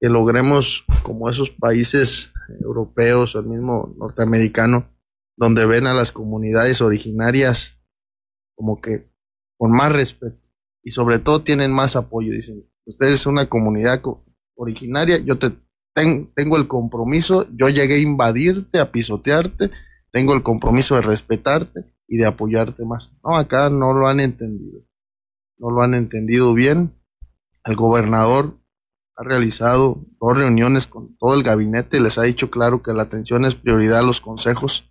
[0.00, 4.90] que logremos como esos países europeos o el mismo norteamericano,
[5.36, 7.80] donde ven a las comunidades originarias
[8.56, 9.08] como que
[9.56, 10.48] con más respeto
[10.82, 12.32] y sobre todo tienen más apoyo.
[12.32, 14.02] Dicen, ustedes son una comunidad
[14.56, 15.52] originaria, yo te
[15.94, 19.70] tengo el compromiso, yo llegué a invadirte, a pisotearte,
[20.14, 23.12] tengo el compromiso de respetarte y de apoyarte más.
[23.24, 24.82] No, acá no lo han entendido.
[25.58, 26.94] No lo han entendido bien.
[27.64, 28.60] El gobernador
[29.16, 33.02] ha realizado dos reuniones con todo el gabinete y les ha dicho claro que la
[33.02, 34.88] atención es prioridad a los consejos,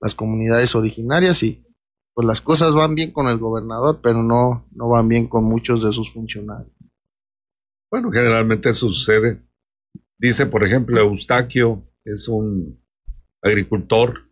[0.00, 1.66] las comunidades originarias y
[2.14, 5.82] pues las cosas van bien con el gobernador, pero no, no van bien con muchos
[5.82, 6.70] de sus funcionarios.
[7.90, 9.42] Bueno, generalmente sucede.
[10.16, 12.80] Dice, por ejemplo, Eustaquio es un
[13.42, 14.25] agricultor.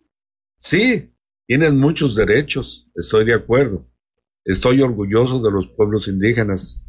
[0.64, 1.14] Sí,
[1.46, 3.86] tienen muchos derechos, estoy de acuerdo.
[4.46, 6.88] Estoy orgulloso de los pueblos indígenas.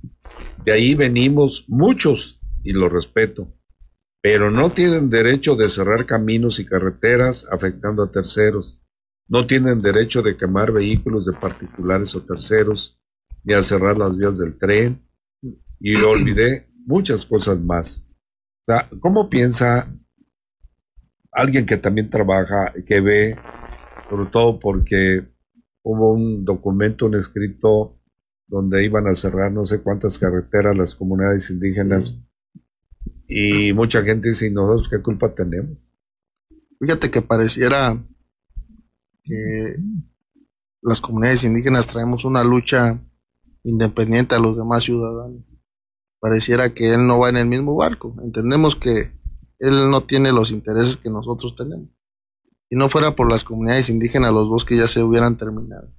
[0.64, 3.54] De ahí venimos muchos y lo respeto.
[4.22, 8.82] Pero no tienen derecho de cerrar caminos y carreteras afectando a terceros.
[9.28, 12.98] No tienen derecho de quemar vehículos de particulares o terceros,
[13.44, 15.06] ni a cerrar las vías del tren.
[15.82, 18.08] Y olvidé muchas cosas más.
[19.02, 19.94] ¿cómo piensa
[21.30, 23.38] alguien que también trabaja, que ve,
[24.10, 25.28] sobre todo porque
[25.84, 28.00] hubo un documento, un escrito
[28.48, 32.20] donde iban a cerrar no sé cuántas carreteras las comunidades indígenas
[33.28, 35.78] y mucha gente dice, ¿y nosotros qué culpa tenemos?
[36.80, 37.98] Fíjate que pareciera
[39.24, 39.76] que
[40.82, 43.02] las comunidades indígenas traemos una lucha
[43.64, 45.44] independiente a los demás ciudadanos.
[46.20, 48.16] Pareciera que él no va en el mismo barco.
[48.24, 49.12] Entendemos que
[49.58, 51.90] él no tiene los intereses que nosotros tenemos.
[52.70, 55.94] Si no fuera por las comunidades indígenas, los bosques ya se hubieran terminado.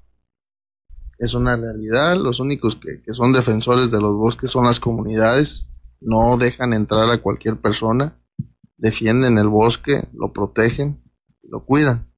[1.18, 5.68] Es una realidad, los únicos que, que son defensores de los bosques son las comunidades,
[6.00, 8.20] no dejan entrar a cualquier persona,
[8.76, 11.02] defienden el bosque, lo protegen,
[11.42, 12.12] lo cuidan.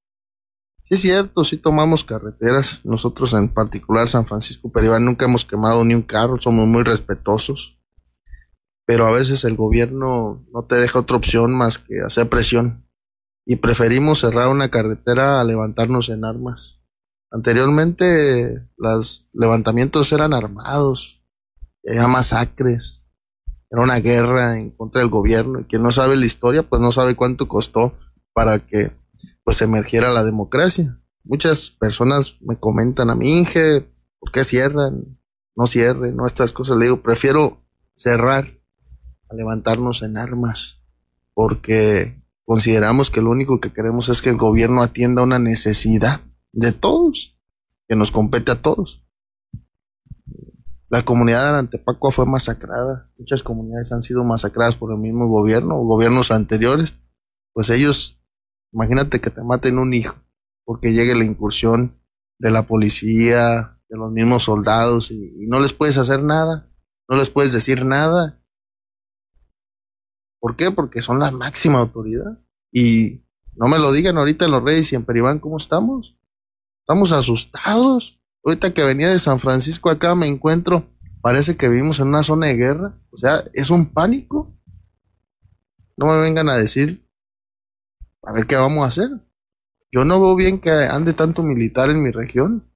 [0.83, 5.85] Sí es cierto, sí tomamos carreteras, nosotros en particular San Francisco Peribán nunca hemos quemado
[5.85, 7.79] ni un carro, somos muy respetuosos
[8.89, 12.88] pero a veces el gobierno no te deja otra opción más que hacer presión.
[13.51, 16.83] Y preferimos cerrar una carretera a levantarnos en armas.
[17.31, 21.25] Anteriormente los levantamientos eran armados,
[21.89, 23.09] había masacres,
[23.71, 25.61] era una guerra en contra del gobierno.
[25.61, 27.95] Y quien no sabe la historia, pues no sabe cuánto costó
[28.35, 28.91] para que
[29.45, 31.01] pues emergiera la democracia.
[31.25, 35.19] Muchas personas me comentan a mí, Inge, ¿por qué cierran?
[35.57, 36.77] No cierren, no estas cosas.
[36.77, 37.63] Le digo, prefiero
[37.95, 38.47] cerrar
[39.31, 40.83] a levantarnos en armas,
[41.33, 46.73] porque consideramos que lo único que queremos es que el gobierno atienda una necesidad de
[46.73, 47.39] todos,
[47.87, 49.07] que nos compete a todos.
[50.89, 55.77] La comunidad de Antepacua fue masacrada, muchas comunidades han sido masacradas por el mismo gobierno
[55.77, 56.97] o gobiernos anteriores,
[57.53, 58.19] pues ellos,
[58.73, 60.17] imagínate que te maten un hijo,
[60.65, 62.01] porque llegue la incursión
[62.39, 66.73] de la policía, de los mismos soldados y no les puedes hacer nada,
[67.11, 68.38] no les puedes decir nada
[70.41, 70.71] ¿Por qué?
[70.71, 72.39] Porque son la máxima autoridad.
[72.73, 73.25] Y
[73.55, 76.17] no me lo digan ahorita los Reyes y en Peribán, ¿cómo estamos?
[76.81, 78.21] Estamos asustados.
[78.45, 80.87] Ahorita que venía de San Francisco acá me encuentro,
[81.21, 82.99] parece que vivimos en una zona de guerra.
[83.11, 84.55] O sea, es un pánico.
[85.97, 87.05] No me vengan a decir,
[88.23, 89.11] a ver qué vamos a hacer.
[89.91, 92.71] Yo no veo bien que ande tanto militar en mi región.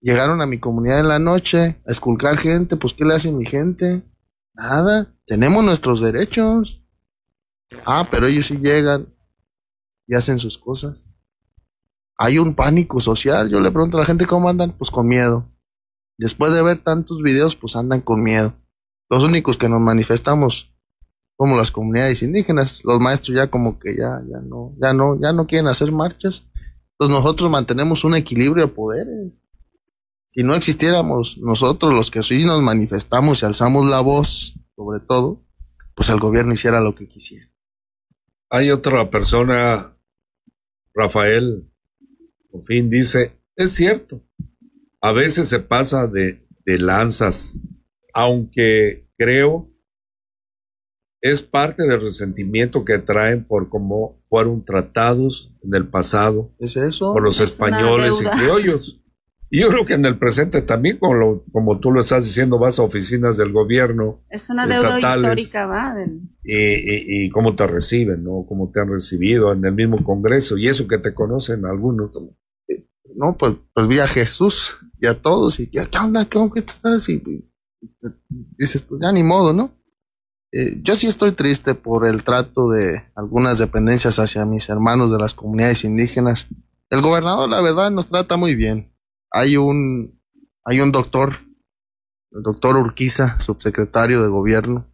[0.00, 3.44] Llegaron a mi comunidad en la noche a esculcar gente, pues ¿qué le hacen mi
[3.44, 4.02] gente?
[4.56, 6.82] Nada, tenemos nuestros derechos.
[7.84, 9.14] Ah, pero ellos sí llegan
[10.06, 11.04] y hacen sus cosas.
[12.18, 13.50] Hay un pánico social.
[13.50, 15.52] Yo le pregunto a la gente cómo andan, pues con miedo.
[16.16, 18.54] Después de ver tantos videos, pues andan con miedo.
[19.10, 20.72] Los únicos que nos manifestamos
[21.36, 25.34] como las comunidades indígenas, los maestros ya como que ya, ya no, ya no, ya
[25.34, 26.48] no quieren hacer marchas.
[26.92, 29.32] Entonces nosotros mantenemos un equilibrio de poderes
[30.36, 35.42] si no existiéramos nosotros los que sí nos manifestamos y alzamos la voz, sobre todo,
[35.94, 37.50] pues el gobierno hiciera lo que quisiera.
[38.50, 39.96] Hay otra persona,
[40.92, 41.72] Rafael,
[42.50, 44.22] por fin dice, es cierto,
[45.00, 47.58] a veces se pasa de, de lanzas,
[48.12, 49.70] aunque creo
[51.22, 57.14] es parte del resentimiento que traen por cómo fueron tratados en el pasado ¿Es eso?
[57.14, 59.00] por los españoles y criollos.
[59.48, 62.78] Y yo creo que en el presente también, como, como tú lo estás diciendo, vas
[62.78, 64.24] a oficinas del gobierno.
[64.28, 65.94] Es una deuda histórica, ¿va?
[66.42, 68.44] Y, y, cómo te reciben, ¿no?
[68.48, 70.58] Cómo te han recibido en el mismo Congreso.
[70.58, 72.10] Y eso que te conocen algunos.
[73.14, 75.60] No, pues, pues vi a Jesús y a todos.
[75.60, 76.24] Y ya, ¿qué onda?
[76.24, 77.08] ¿Cómo que estás?
[77.08, 77.22] Y,
[78.58, 79.72] dices tú, ya ni modo, ¿no?
[80.50, 85.18] Eh, yo sí estoy triste por el trato de algunas dependencias hacia mis hermanos de
[85.18, 86.48] las comunidades indígenas.
[86.90, 88.95] El gobernador, la verdad, nos trata muy bien
[89.36, 90.18] hay un,
[90.64, 91.34] hay un doctor,
[92.30, 94.90] el doctor Urquiza, subsecretario de gobierno,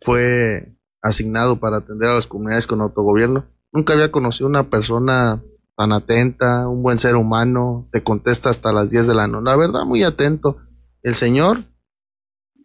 [0.00, 3.46] fue asignado para atender a las comunidades con autogobierno.
[3.72, 5.40] Nunca había conocido una persona
[5.76, 9.44] tan atenta, un buen ser humano, te contesta hasta las 10 de la noche.
[9.44, 10.58] La verdad, muy atento.
[11.02, 11.58] El señor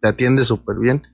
[0.00, 1.04] te atiende súper bien.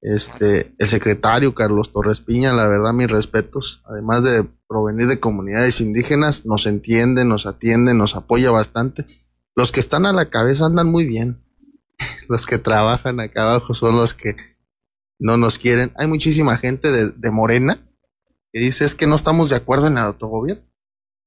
[0.00, 3.80] Este, el secretario Carlos Torres Piña, la verdad, mis respetos.
[3.86, 9.06] Además de provenir de comunidades indígenas, nos entiende, nos atiende, nos apoya bastante.
[9.56, 11.42] Los que están a la cabeza andan muy bien.
[12.28, 14.36] los que trabajan acá abajo son los que
[15.18, 15.92] no nos quieren.
[15.96, 17.84] Hay muchísima gente de, de Morena
[18.52, 20.64] que dice es que no estamos de acuerdo en el autogobierno.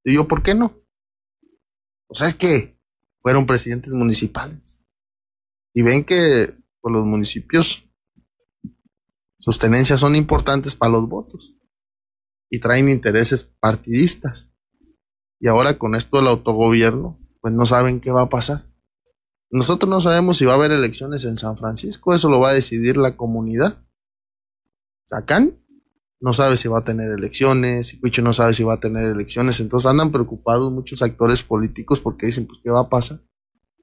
[0.04, 0.80] Y yo, ¿por qué no?
[2.08, 2.78] O sea, es que
[3.20, 4.82] fueron presidentes municipales.
[5.74, 7.88] Y ven que pues, los municipios,
[9.38, 11.56] sus tenencias son importantes para los votos.
[12.52, 14.52] Y traen intereses partidistas.
[15.40, 18.66] Y ahora con esto del autogobierno, pues no saben qué va a pasar.
[19.50, 22.54] Nosotros no sabemos si va a haber elecciones en San Francisco, eso lo va a
[22.54, 23.84] decidir la comunidad.
[25.04, 25.62] Sacan
[26.22, 29.58] no sabe si va a tener elecciones, Cuicho no sabe si va a tener elecciones,
[29.58, 33.18] entonces andan preocupados muchos actores políticos porque dicen, pues, ¿qué va a pasar?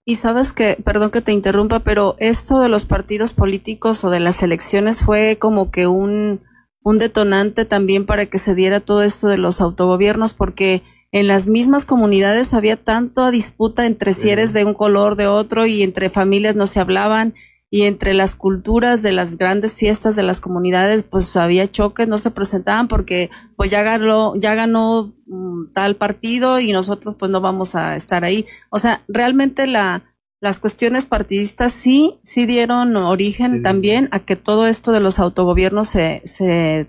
[0.05, 4.21] Y sabes que, perdón que te interrumpa, pero esto de los partidos políticos o de
[4.21, 6.39] las elecciones fue como que un,
[6.83, 11.47] un detonante también para que se diera todo esto de los autogobiernos, porque en las
[11.47, 16.09] mismas comunidades había tanta disputa entre si eres de un color, de otro, y entre
[16.09, 17.33] familias no se hablaban,
[17.71, 22.17] y entre las culturas de las grandes fiestas de las comunidades, pues había choques, no
[22.17, 27.41] se presentaban porque pues ya ganó, ya ganó mm, tal partido y nosotros pues no
[27.41, 28.45] vamos a estar ahí.
[28.71, 30.03] O sea, realmente la,
[30.41, 35.87] las cuestiones partidistas sí, sí dieron origen también a que todo esto de los autogobiernos
[35.89, 36.87] se, se,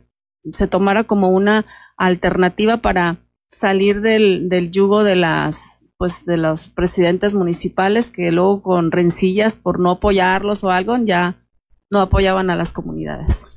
[0.52, 6.70] se tomara como una alternativa para salir del, del yugo de las pues de los
[6.70, 11.46] presidentes municipales que luego con rencillas por no apoyarlos o algo ya
[11.90, 13.48] no apoyaban a las comunidades.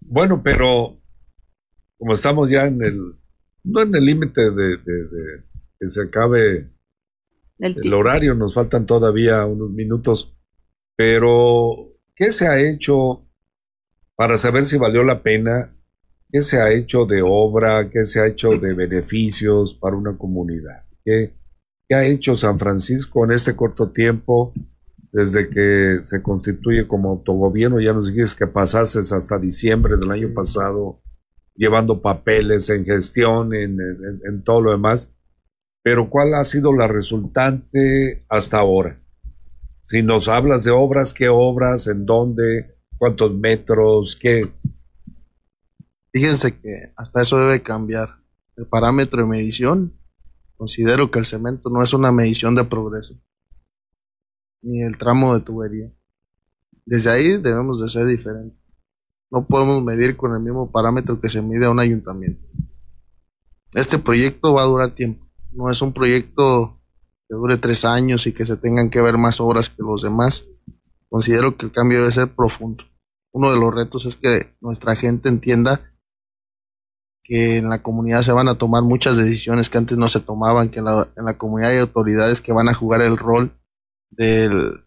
[0.00, 1.00] Bueno, pero
[1.96, 3.00] como estamos ya en el
[3.64, 4.78] no en el límite de,
[5.80, 6.70] que se acabe
[7.58, 10.36] el horario, nos faltan todavía unos minutos,
[10.96, 13.26] pero ¿qué se ha hecho
[14.16, 15.74] para saber si valió la pena?
[16.30, 17.88] ¿Qué se ha hecho de obra?
[17.90, 20.84] ¿Qué se ha hecho de beneficios para una comunidad?
[21.04, 21.34] ¿Qué,
[21.88, 24.52] ¿Qué ha hecho San Francisco en este corto tiempo
[25.10, 27.80] desde que se constituye como autogobierno?
[27.80, 31.00] Ya nos dijiste que pasases hasta diciembre del año pasado
[31.58, 35.12] llevando papeles en gestión, en, todo lo demás.
[35.82, 39.00] Pero ¿cuál ha sido la resultante hasta ahora?
[39.82, 41.86] Si nos hablas de obras, ¿qué obras?
[41.86, 42.76] ¿En dónde?
[42.98, 44.16] ¿Cuántos metros?
[44.16, 44.46] ¿Qué?
[46.12, 48.18] Fíjense que hasta eso debe cambiar.
[48.56, 49.98] El parámetro de medición
[50.58, 53.14] Considero que el cemento no es una medición de progreso,
[54.60, 55.94] ni el tramo de tubería.
[56.84, 58.58] Desde ahí debemos de ser diferentes.
[59.30, 62.44] No podemos medir con el mismo parámetro que se mide a un ayuntamiento.
[63.72, 65.27] Este proyecto va a durar tiempo.
[65.50, 66.80] No es un proyecto
[67.28, 70.46] que dure tres años y que se tengan que ver más obras que los demás.
[71.08, 72.84] Considero que el cambio debe ser profundo.
[73.32, 75.92] Uno de los retos es que nuestra gente entienda
[77.22, 80.70] que en la comunidad se van a tomar muchas decisiones que antes no se tomaban,
[80.70, 83.52] que en la, comunidad hay autoridades que van a jugar el rol
[84.10, 84.86] del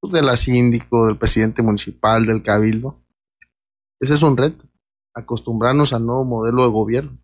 [0.00, 3.02] pues, la síndico, del presidente municipal, del cabildo.
[4.00, 4.66] Ese es un reto,
[5.14, 7.18] acostumbrarnos al nuevo modelo de gobierno.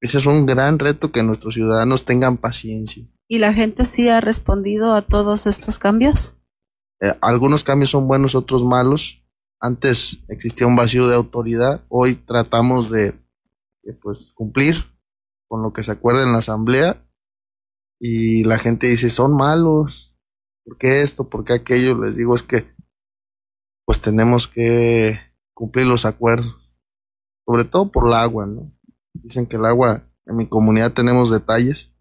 [0.00, 3.04] Ese es un gran reto que nuestros ciudadanos tengan paciencia.
[3.28, 6.36] ¿Y la gente sí ha respondido a todos estos cambios?
[7.00, 9.22] Eh, algunos cambios son buenos, otros malos.
[9.60, 13.18] Antes existía un vacío de autoridad, hoy tratamos de,
[14.00, 14.76] pues cumplir
[15.48, 17.04] con lo que se acuerda en la asamblea
[17.98, 20.16] y la gente dice son malos,
[20.64, 21.28] ¿por qué esto?
[21.28, 21.98] ¿Por qué aquello?
[21.98, 22.72] Les digo es que
[23.84, 25.18] pues tenemos que
[25.54, 26.76] cumplir los acuerdos,
[27.44, 28.77] sobre todo por el agua, ¿no?
[29.22, 31.94] Dicen que el agua, en mi comunidad tenemos detalles,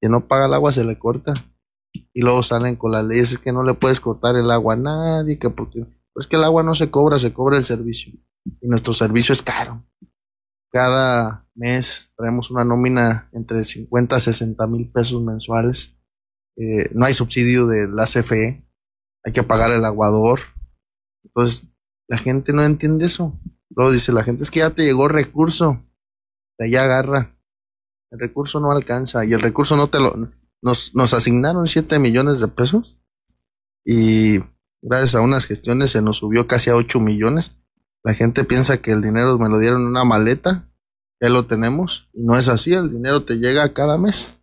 [0.00, 1.34] que no paga el agua se le corta
[2.12, 4.76] y luego salen con las leyes es que no le puedes cortar el agua a
[4.76, 8.12] nadie, que porque pues que el agua no se cobra, se cobra el servicio.
[8.60, 9.86] Y nuestro servicio es caro.
[10.70, 15.96] Cada mes traemos una nómina entre 50 a 60 mil pesos mensuales.
[16.56, 18.66] Eh, no hay subsidio de la CFE.
[19.24, 20.40] Hay que pagar el aguador.
[21.24, 21.68] Entonces,
[22.08, 23.38] la gente no entiende eso.
[23.70, 25.82] Luego dice la gente, es que ya te llegó recurso.
[26.64, 27.36] Allá agarra.
[28.10, 29.24] El recurso no alcanza.
[29.24, 30.14] Y el recurso no te lo...
[30.60, 32.98] Nos, nos asignaron 7 millones de pesos.
[33.84, 34.38] Y
[34.80, 37.52] gracias a unas gestiones se nos subió casi a 8 millones.
[38.04, 40.68] La gente piensa que el dinero me lo dieron en una maleta,
[41.20, 44.40] ya lo tenemos, y no es así, el dinero te llega cada mes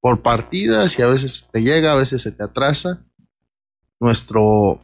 [0.00, 3.04] por partidas y a veces te llega, a veces se te atrasa.
[3.98, 4.80] Nuestro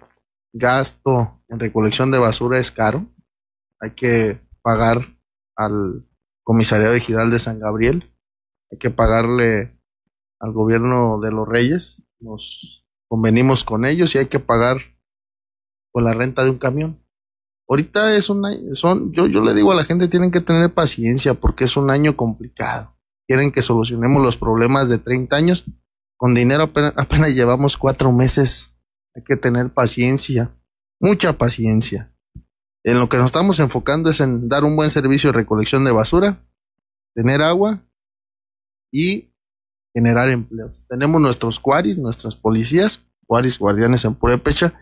[0.53, 3.07] gasto en recolección de basura es caro.
[3.81, 5.17] Hay que pagar
[5.55, 6.05] al
[6.47, 8.15] comisariado digital de San Gabriel,
[8.71, 9.77] hay que pagarle
[10.39, 14.79] al gobierno de los reyes, nos convenimos con ellos y hay que pagar
[15.93, 17.05] con la renta de un camión.
[17.69, 18.45] Ahorita es un
[18.77, 21.91] son, yo, yo le digo a la gente, tienen que tener paciencia porque es un
[21.91, 22.97] año complicado.
[23.27, 25.65] Quieren que solucionemos los problemas de 30 años.
[26.17, 28.77] con dinero apenas, apenas llevamos cuatro meses.
[29.17, 30.57] Hay que tener paciencia,
[31.01, 32.16] mucha paciencia.
[32.87, 35.91] En lo que nos estamos enfocando es en dar un buen servicio de recolección de
[35.91, 36.47] basura,
[37.17, 37.83] tener agua
[38.93, 39.33] y
[39.93, 40.87] generar empleos.
[40.89, 44.73] Tenemos nuestros cuaris, nuestras policías, cuaris guardianes en Purépecha,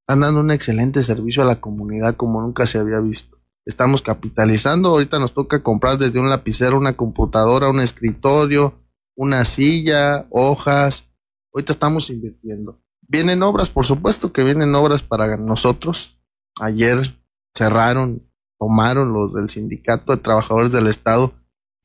[0.00, 3.36] están dando un excelente servicio a la comunidad como nunca se había visto.
[3.66, 8.80] Estamos capitalizando, ahorita nos toca comprar desde un lapicero, una computadora, un escritorio,
[9.14, 11.10] una silla, hojas.
[11.52, 12.80] Ahorita estamos invirtiendo.
[13.02, 16.18] Vienen obras, por supuesto que vienen obras para nosotros.
[16.58, 17.19] Ayer
[17.60, 18.26] cerraron,
[18.58, 21.34] tomaron los del Sindicato de Trabajadores del Estado,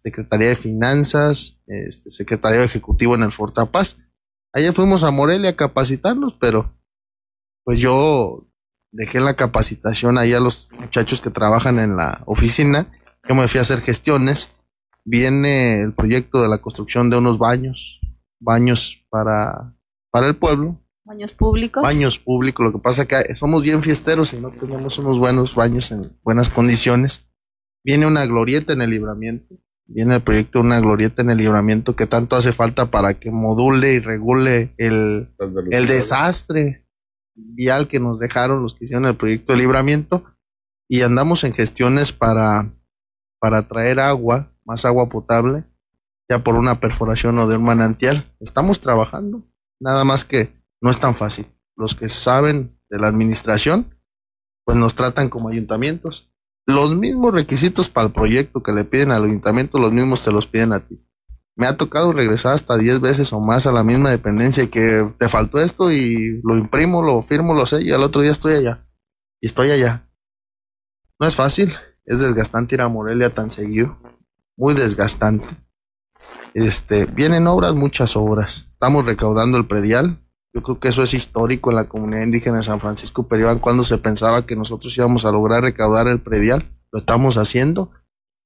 [0.02, 3.98] Secretaría de Finanzas, este, Secretario Ejecutivo en el Fortapaz.
[4.54, 6.74] Ayer fuimos a Morelia a capacitarnos, pero
[7.66, 8.48] pues yo
[8.94, 12.88] dejé la capacitación ahí a los muchachos que trabajan en la oficina.
[13.28, 14.56] Yo me fui a hacer gestiones.
[15.04, 18.00] Viene el proyecto de la construcción de unos baños,
[18.40, 19.76] baños para,
[20.10, 21.84] para el pueblo, Baños públicos.
[21.84, 22.66] Baños públicos.
[22.66, 26.18] Lo que pasa es que somos bien fiesteros y no tenemos unos buenos baños en
[26.24, 27.28] buenas condiciones.
[27.84, 29.56] Viene una glorieta en el libramiento.
[29.86, 33.30] Viene el proyecto de una glorieta en el libramiento que tanto hace falta para que
[33.30, 35.30] module y regule el,
[35.70, 36.88] el desastre
[37.36, 40.24] vial que nos dejaron los que hicieron el proyecto de libramiento.
[40.90, 42.74] Y andamos en gestiones para,
[43.40, 45.66] para traer agua, más agua potable,
[46.28, 48.24] ya por una perforación o de un manantial.
[48.40, 49.44] Estamos trabajando.
[49.80, 51.48] Nada más que no es tan fácil.
[51.76, 53.96] Los que saben de la administración,
[54.64, 56.32] pues nos tratan como ayuntamientos.
[56.66, 60.48] Los mismos requisitos para el proyecto que le piden al ayuntamiento, los mismos te los
[60.48, 61.06] piden a ti.
[61.56, 65.14] Me ha tocado regresar hasta 10 veces o más a la misma dependencia y que
[65.18, 68.56] te faltó esto y lo imprimo, lo firmo, lo sé y al otro día estoy
[68.56, 68.86] allá.
[69.40, 70.10] Y estoy allá.
[71.20, 71.72] No es fácil,
[72.04, 73.98] es desgastante ir a Morelia tan seguido.
[74.58, 75.46] Muy desgastante.
[76.54, 78.70] Este, vienen obras, muchas obras.
[78.74, 80.25] Estamos recaudando el predial,
[80.56, 83.84] yo creo que eso es histórico en la comunidad indígena de San Francisco Periban cuando
[83.84, 86.72] se pensaba que nosotros íbamos a lograr recaudar el predial.
[86.94, 87.92] Lo estamos haciendo.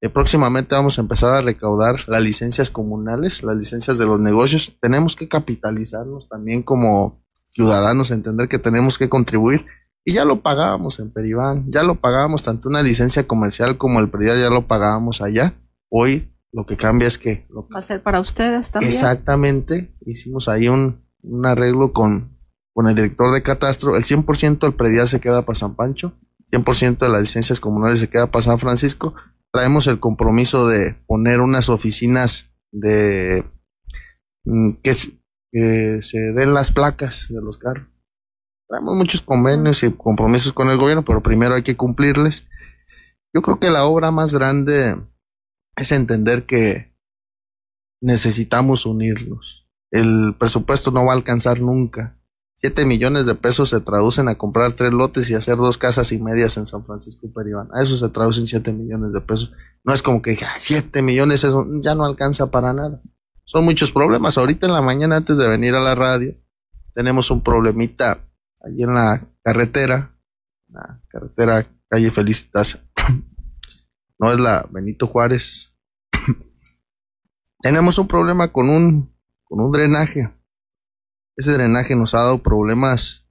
[0.02, 4.76] Eh, próximamente vamos a empezar a recaudar las licencias comunales, las licencias de los negocios.
[4.82, 9.68] Tenemos que capitalizarnos también como ciudadanos, entender que tenemos que contribuir.
[10.04, 14.10] Y ya lo pagábamos en Peribán, ya lo pagábamos tanto una licencia comercial como el
[14.10, 15.54] predial, ya lo pagábamos allá.
[15.90, 17.46] Hoy lo que cambia es que...
[17.50, 17.68] Lo...
[17.70, 18.94] Va a ser para ustedes también.
[18.94, 19.94] Exactamente.
[20.02, 22.38] Hicimos ahí un, un arreglo con,
[22.74, 26.14] con el director de catastro, el 100% del predial se queda para San Pancho,
[26.52, 29.14] 100% de las licencias comunales se queda para San Francisco.
[29.52, 33.46] Traemos el compromiso de poner unas oficinas de
[34.46, 34.94] mm, que,
[35.52, 37.88] que se den las placas de los carros.
[38.68, 42.46] Traemos muchos convenios y compromisos con el gobierno, pero primero hay que cumplirles.
[43.34, 44.96] Yo creo que la obra más grande
[45.76, 46.94] es entender que
[48.02, 52.16] necesitamos unirnos el presupuesto no va a alcanzar nunca.
[52.56, 56.20] Siete millones de pesos se traducen a comprar tres lotes y hacer dos casas y
[56.20, 57.70] medias en San Francisco Peribán.
[57.74, 59.54] A eso se traducen siete millones de pesos.
[59.84, 63.02] No es como que dije, siete millones, eso ya no alcanza para nada.
[63.46, 64.38] Son muchos problemas.
[64.38, 66.36] Ahorita en la mañana, antes de venir a la radio,
[66.94, 68.28] tenemos un problemita
[68.62, 70.16] allí en la carretera,
[70.68, 72.78] la carretera calle Felicitas.
[74.20, 75.74] no es la Benito Juárez.
[77.62, 79.14] tenemos un problema con un
[79.50, 80.32] con un drenaje.
[81.36, 83.26] Ese drenaje nos ha dado problemas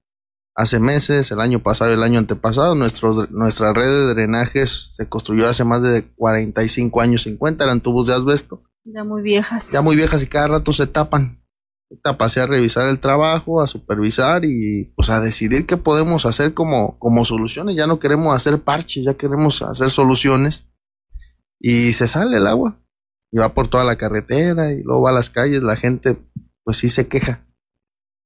[0.54, 2.74] hace meses, el año pasado y el año antepasado.
[2.74, 8.14] nuestra red de drenajes se construyó hace más de 45 años, 50, eran tubos de
[8.14, 8.64] asbesto.
[8.84, 9.70] Ya muy viejas.
[9.70, 11.44] Ya muy viejas y cada rato se tapan.
[11.90, 16.54] Ahorita pasé a revisar el trabajo, a supervisar y pues a decidir qué podemos hacer
[16.54, 17.76] como, como soluciones.
[17.76, 20.66] Ya no queremos hacer parches, ya queremos hacer soluciones.
[21.60, 22.78] Y se sale el agua
[23.30, 26.16] y va por toda la carretera y luego va a las calles, la gente
[26.64, 27.46] pues sí se queja.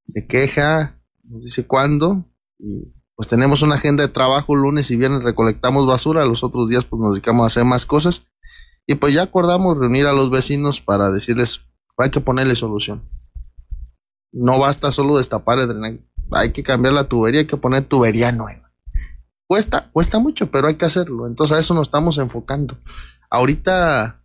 [0.07, 2.25] Se queja, nos dice cuándo
[2.59, 6.85] y pues tenemos una agenda de trabajo lunes y viernes recolectamos basura, los otros días
[6.85, 8.27] pues nos dedicamos a hacer más cosas
[8.87, 11.63] y pues ya acordamos reunir a los vecinos para decirles
[11.99, 13.09] hay que ponerle solución.
[14.33, 18.33] No basta solo destapar el drenaje, hay que cambiar la tubería, hay que poner tubería
[18.33, 18.73] nueva.
[19.47, 21.27] Cuesta, cuesta mucho, pero hay que hacerlo.
[21.27, 22.79] Entonces a eso nos estamos enfocando.
[23.31, 24.22] Ahorita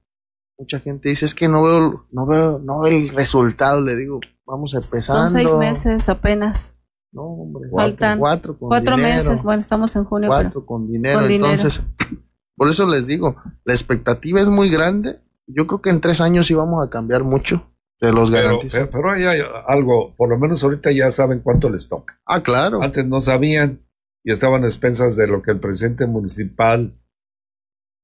[0.58, 4.20] mucha gente dice, es que no veo, no veo, no veo el resultado, le digo,
[4.46, 5.24] vamos empezando.
[5.24, 6.76] Son seis meses apenas.
[7.12, 10.30] No, hombre, Faltan cuatro, con cuatro meses, bueno, estamos en junio.
[10.30, 11.26] Cuatro con, dinero.
[11.26, 11.82] entonces,
[12.56, 16.50] por eso les digo, la expectativa es muy grande, yo creo que en tres años
[16.52, 17.72] íbamos a cambiar mucho.
[18.00, 18.88] De los garantizo.
[18.92, 22.20] Pero, hay algo, por lo menos ahorita ya saben cuánto les toca.
[22.28, 22.84] Ah, claro.
[22.84, 23.82] Antes no sabían
[24.24, 26.96] y estaban a expensas de lo que el presidente municipal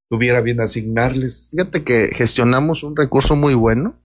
[0.09, 1.49] tuviera bien asignarles.
[1.51, 4.01] Fíjate que gestionamos un recurso muy bueno,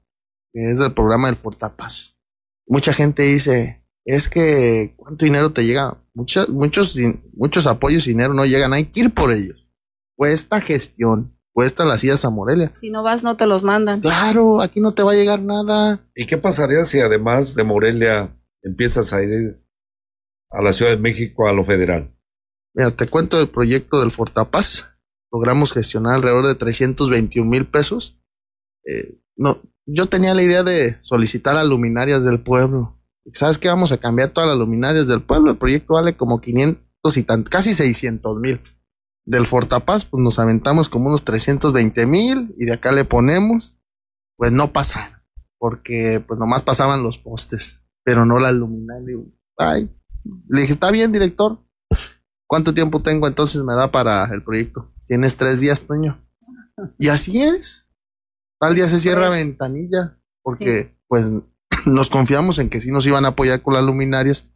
[0.53, 2.19] que es del programa del Fortapaz.
[2.67, 6.03] Mucha gente dice, es que ¿cuánto dinero te llega?
[6.15, 6.97] Muchos, muchos,
[7.35, 9.71] muchos apoyos y dinero no llegan, hay que ir por ellos.
[10.17, 12.73] Cuesta gestión, cuesta las idas a Morelia.
[12.73, 14.01] Si no vas, no te los mandan.
[14.01, 16.01] Claro, aquí no te va a llegar nada.
[16.15, 19.63] ¿Y qué pasaría si además de Morelia empiezas a ir
[20.51, 22.15] a la Ciudad de México a lo federal?
[22.75, 24.87] Mira, te cuento el proyecto del Fortapaz.
[25.33, 28.19] Logramos gestionar alrededor de 321 mil pesos.
[28.85, 32.99] Eh, no, yo tenía la idea de solicitar a luminarias del pueblo.
[33.33, 33.69] ¿Sabes qué?
[33.69, 35.51] Vamos a cambiar todas las luminarias del pueblo.
[35.51, 38.61] El proyecto vale como 500 y tan, casi 600 mil
[39.29, 43.79] del Fortapaz, pues nos aventamos como unos 320 mil y de acá le ponemos,
[44.39, 45.21] pues no pasaron,
[45.59, 49.19] porque pues nomás pasaban los postes, pero no la luminaria.
[49.59, 49.91] Ay,
[50.49, 51.59] le dije, está bien, director.
[52.47, 54.91] ¿Cuánto tiempo tengo entonces me da para el proyecto?
[55.09, 56.23] Tienes tres días, Toño.
[56.99, 57.89] Y así es.
[58.61, 61.27] Tal día se cierra pues, ventanilla, porque pues
[61.87, 64.53] nos confiamos en que sí nos iban a apoyar con las luminarias.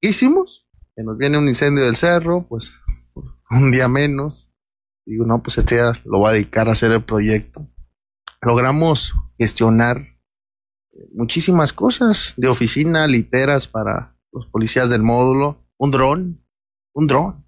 [0.00, 0.68] ¿Qué hicimos?
[0.94, 2.72] Que nos viene un incendio del cerro, pues
[3.50, 4.52] un día menos.
[5.04, 7.68] Digo, no, pues este día lo voy a dedicar a hacer el proyecto.
[8.42, 10.18] Logramos gestionar
[11.14, 16.46] muchísimas cosas de oficina, literas para los policías del módulo, un dron,
[16.94, 17.47] un dron.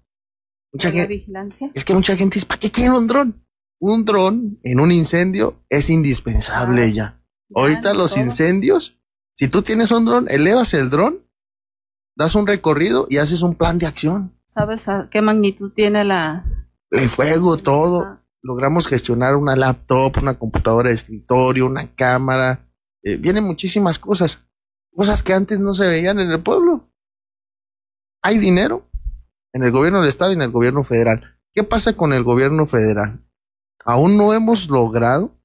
[0.73, 1.71] Mucha gente, vigilancia?
[1.73, 3.45] Es que mucha gente dice, ¿para qué quieren un dron?
[3.79, 7.23] Un dron en un incendio es indispensable ah, ya.
[7.53, 8.99] Ahorita los incendios,
[9.35, 11.27] si tú tienes un dron, elevas el dron,
[12.15, 14.37] das un recorrido y haces un plan de acción.
[14.47, 16.45] ¿Sabes a qué magnitud tiene la...
[16.91, 18.19] El fuego, todo.
[18.41, 22.69] Logramos gestionar una laptop, una computadora de escritorio, una cámara.
[23.03, 24.45] Eh, vienen muchísimas cosas.
[24.93, 26.89] Cosas que antes no se veían en el pueblo.
[28.21, 28.90] Hay dinero
[29.53, 31.37] en el gobierno del Estado y en el gobierno federal.
[31.53, 33.25] ¿Qué pasa con el gobierno federal?
[33.83, 35.37] Aún no hemos logrado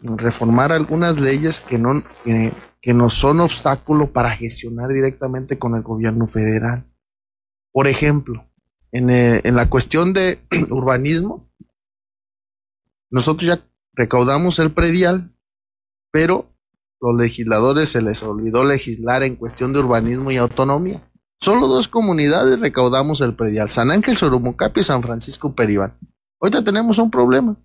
[0.00, 2.52] reformar algunas leyes que no, que,
[3.10, 6.86] son obstáculo para gestionar directamente con el gobierno federal.
[7.72, 8.48] Por ejemplo,
[8.92, 10.40] eh, en, la cuestión de
[10.70, 11.50] urbanismo,
[13.10, 13.60] nosotros ya
[13.92, 15.34] recaudamos el predial,
[16.10, 16.54] pero
[17.00, 21.07] los legisladores se les olvidó legislar en cuestión de urbanismo y autonomía.
[21.48, 25.98] Solo dos comunidades recaudamos el predial, San Ángel Sorumucapi y San Francisco Peribán.
[26.42, 27.56] Ahorita tenemos un problema.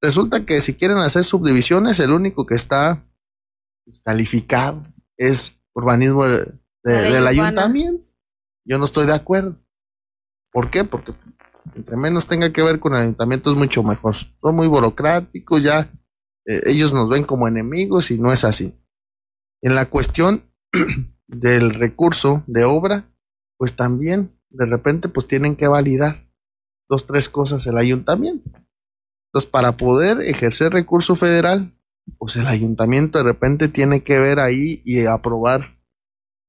[0.00, 3.06] Resulta que si quieren hacer subdivisiones, el único que está
[4.02, 4.86] calificado
[5.18, 8.10] es urbanismo del ayuntamiento.
[8.64, 9.60] Yo no estoy de acuerdo.
[10.50, 10.84] ¿Por qué?
[10.84, 11.12] Porque
[11.74, 14.16] entre menos tenga que ver con el ayuntamiento es mucho mejor.
[14.40, 15.92] Son muy burocráticos, ya
[16.46, 18.74] eh, ellos nos ven como enemigos y no es así.
[19.60, 20.50] En la cuestión
[21.26, 23.10] del recurso de obra,
[23.58, 26.28] pues también de repente pues tienen que validar
[26.88, 28.50] dos, tres cosas el ayuntamiento.
[29.28, 31.76] Entonces, para poder ejercer recurso federal,
[32.18, 35.78] pues el ayuntamiento de repente tiene que ver ahí y aprobar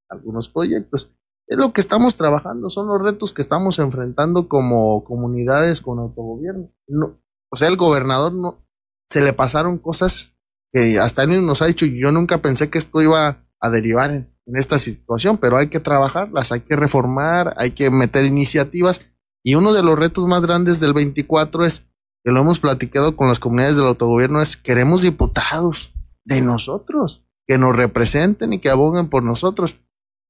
[0.09, 5.81] algunos proyectos es lo que estamos trabajando, son los retos que estamos enfrentando como comunidades
[5.81, 6.73] con autogobierno.
[6.87, 8.67] No, o sea, el gobernador no
[9.09, 10.37] se le pasaron cosas
[10.73, 14.36] que hasta él nos ha dicho, yo nunca pensé que esto iba a derivar en,
[14.47, 19.11] en esta situación, pero hay que trabajarlas, hay que reformar, hay que meter iniciativas.
[19.43, 21.85] Y uno de los retos más grandes del 24 es,
[22.23, 25.93] que lo hemos platicado con las comunidades del autogobierno, es queremos diputados
[26.23, 29.77] de nosotros, que nos representen y que aboguen por nosotros.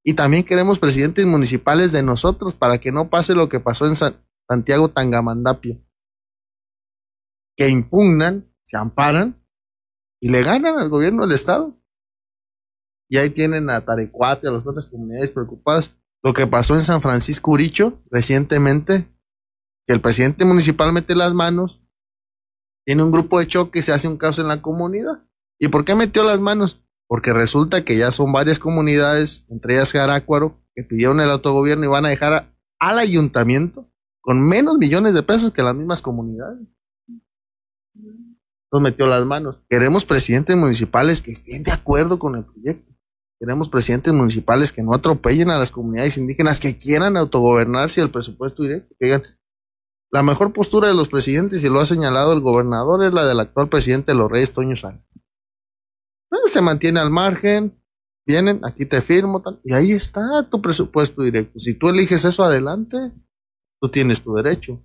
[0.03, 3.95] Y también queremos presidentes municipales de nosotros para que no pase lo que pasó en
[4.49, 5.79] Santiago Tangamandapio.
[7.55, 9.43] Que impugnan, se amparan
[10.19, 11.75] y le ganan al gobierno del Estado.
[13.09, 15.97] Y ahí tienen a Tarecuate, a las otras comunidades preocupadas.
[16.23, 19.07] Lo que pasó en San Francisco Uricho recientemente,
[19.85, 21.81] que el presidente municipal mete las manos,
[22.85, 25.23] tiene un grupo de choque, se hace un caos en la comunidad.
[25.59, 26.81] ¿Y por qué metió las manos?
[27.07, 31.87] porque resulta que ya son varias comunidades, entre ellas Jarácuaro, que pidieron el autogobierno y
[31.87, 33.89] van a dejar al ayuntamiento
[34.21, 36.67] con menos millones de pesos que las mismas comunidades.
[38.69, 39.63] Nos metió las manos.
[39.69, 42.93] Queremos presidentes municipales que estén de acuerdo con el proyecto.
[43.39, 48.63] Queremos presidentes municipales que no atropellen a las comunidades indígenas que quieran autogobernarse el presupuesto
[48.63, 48.95] directo.
[48.99, 49.23] Que digan,
[50.11, 53.39] la mejor postura de los presidentes, y lo ha señalado el gobernador, es la del
[53.39, 55.07] actual presidente de los Reyes, Toño Sánchez
[56.47, 57.81] se mantiene al margen,
[58.25, 61.59] vienen, aquí te firmo, y ahí está tu presupuesto directo.
[61.59, 62.97] Si tú eliges eso adelante,
[63.81, 64.83] tú tienes tu derecho.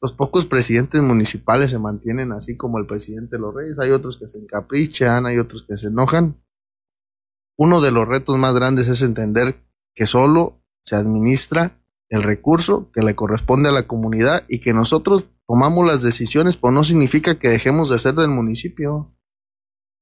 [0.00, 4.18] Los pocos presidentes municipales se mantienen así como el presidente de los reyes, hay otros
[4.18, 6.43] que se encaprichan, hay otros que se enojan.
[7.56, 9.56] Uno de los retos más grandes es entender
[9.94, 11.78] que solo se administra
[12.08, 16.72] el recurso que le corresponde a la comunidad y que nosotros tomamos las decisiones, pero
[16.72, 19.10] no significa que dejemos de ser del municipio.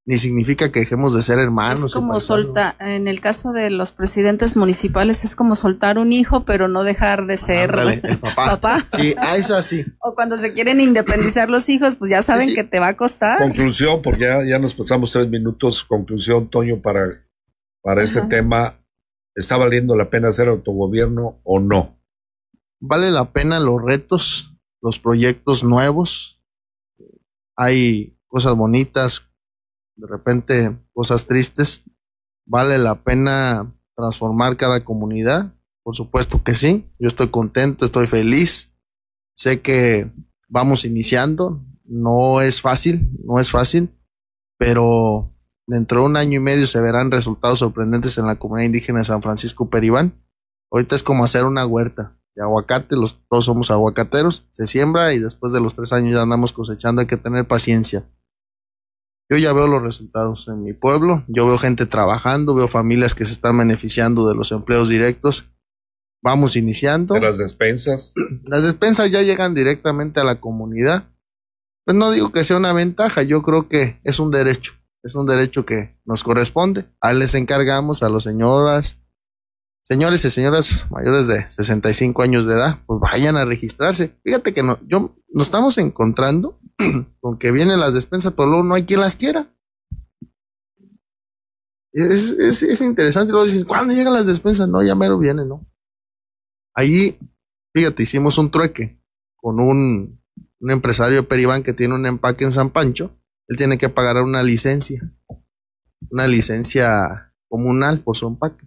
[0.04, 1.86] ni significa que dejemos de ser hermanos.
[1.86, 6.44] Es como soltar, en el caso de los presidentes municipales, es como soltar un hijo,
[6.44, 7.72] pero no dejar de ser
[8.34, 8.84] papá.
[8.96, 9.84] Sí, a eso sí.
[10.00, 13.38] O cuando se quieren independizar los hijos, pues ya saben que te va a costar.
[13.38, 15.84] Conclusión, porque ya, ya nos pasamos tres minutos.
[15.84, 17.22] Conclusión, Toño, para,
[17.82, 18.78] para ese tema.
[19.34, 21.98] ¿Está valiendo la pena hacer autogobierno o no?
[22.80, 26.42] Vale la pena los retos, los proyectos nuevos.
[27.56, 29.28] Hay cosas bonitas,
[29.96, 31.84] de repente cosas tristes.
[32.44, 35.54] ¿Vale la pena transformar cada comunidad?
[35.82, 36.86] Por supuesto que sí.
[36.98, 38.72] Yo estoy contento, estoy feliz.
[39.34, 40.10] Sé que
[40.48, 41.64] vamos iniciando.
[41.84, 43.90] No es fácil, no es fácil,
[44.58, 45.31] pero
[45.66, 49.04] dentro de un año y medio se verán resultados sorprendentes en la comunidad indígena de
[49.04, 50.22] San Francisco Peribán.
[50.70, 55.18] Ahorita es como hacer una huerta de aguacate, los, todos somos aguacateros, se siembra y
[55.18, 58.08] después de los tres años ya andamos cosechando, hay que tener paciencia.
[59.30, 63.24] Yo ya veo los resultados en mi pueblo, yo veo gente trabajando, veo familias que
[63.24, 65.48] se están beneficiando de los empleos directos.
[66.22, 67.14] Vamos iniciando.
[67.14, 68.14] ¿De las despensas?
[68.44, 71.08] Las despensas ya llegan directamente a la comunidad.
[71.84, 75.26] Pues no digo que sea una ventaja, yo creo que es un derecho, es un
[75.26, 76.86] derecho que nos corresponde.
[77.00, 78.98] A les encargamos, a las señoras,
[79.84, 84.16] señores y señoras mayores de 65 años de edad, pues vayan a registrarse.
[84.24, 86.58] Fíjate que no, yo nos estamos encontrando
[87.20, 89.52] con que vienen las despensas, pero luego no hay quien las quiera.
[91.92, 94.66] Es, es, interesante, luego dicen, ¿cuándo llegan las despensas?
[94.66, 95.66] No, ya mero viene, ¿no?
[96.74, 97.18] Ahí,
[97.74, 98.98] fíjate, hicimos un trueque
[99.36, 100.18] con un,
[100.60, 103.14] un empresario de Peribán que tiene un empaque en San Pancho.
[103.52, 105.02] Él tiene que pagar una licencia,
[106.08, 108.66] una licencia comunal por su empaque.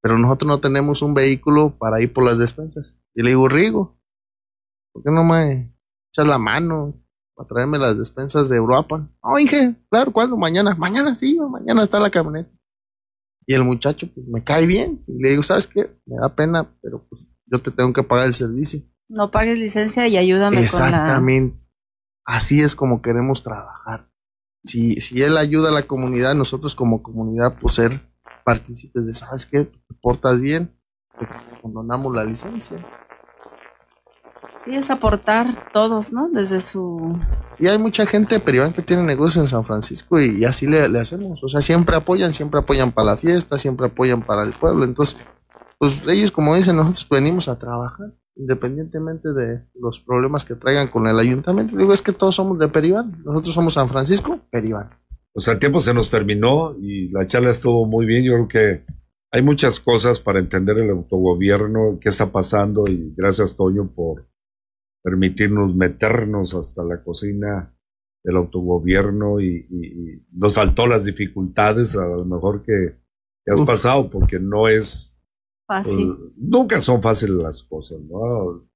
[0.00, 3.00] Pero nosotros no tenemos un vehículo para ir por las despensas.
[3.12, 4.00] Y le digo, Rigo,
[4.92, 5.74] ¿por qué no me
[6.12, 7.02] echas la mano?
[7.40, 9.08] a traerme las despensas de Europa.
[9.22, 10.36] No, Inge, claro, ¿cuándo?
[10.36, 10.74] Mañana.
[10.74, 12.50] Mañana sí, mañana está la camioneta.
[13.46, 15.02] Y el muchacho, pues me cae bien.
[15.08, 15.90] Y le digo, ¿sabes qué?
[16.06, 18.82] Me da pena, pero pues yo te tengo que pagar el servicio.
[19.08, 20.86] No pagues licencia y ayúdame con la.
[20.88, 21.67] Exactamente.
[22.28, 24.10] Así es como queremos trabajar.
[24.62, 28.02] Si, si él ayuda a la comunidad, nosotros como comunidad, pues ser
[28.44, 29.64] partícipes de, ¿sabes qué?
[29.64, 30.70] Te portas bien,
[31.18, 31.26] te
[31.62, 32.84] condonamos la licencia.
[34.56, 36.28] Sí, es aportar todos, ¿no?
[36.28, 37.18] Desde su...
[37.58, 41.42] Y hay mucha gente privada que tiene negocio en San Francisco y, así le, hacemos.
[41.42, 44.84] O sea, siempre apoyan, siempre apoyan para la fiesta, siempre apoyan para el pueblo.
[44.84, 45.16] Entonces,
[45.78, 51.06] pues ellos, como dicen, nosotros venimos a trabajar, independientemente de los problemas que traigan con
[51.06, 51.76] el ayuntamiento.
[51.76, 53.22] Digo, es que todos somos de Peribán.
[53.24, 54.90] Nosotros somos San Francisco, Peribán.
[55.32, 58.24] Pues el tiempo se nos terminó y la charla estuvo muy bien.
[58.24, 58.84] Yo creo que
[59.30, 64.26] hay muchas cosas para entender el autogobierno, qué está pasando y gracias Toño por
[65.02, 67.74] permitirnos meternos hasta la cocina
[68.24, 72.96] del autogobierno y, nos faltó las dificultades a lo mejor que,
[73.50, 75.17] has pasado porque no es
[75.68, 76.06] fácil.
[76.06, 78.68] Pues, nunca son fáciles las cosas, ¿no?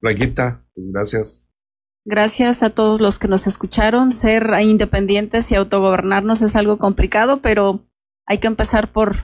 [0.00, 1.48] Blanquita, pues gracias.
[2.04, 4.10] Gracias a todos los que nos escucharon.
[4.10, 7.86] Ser independientes y autogobernarnos es algo complicado, pero
[8.26, 9.14] hay que empezar por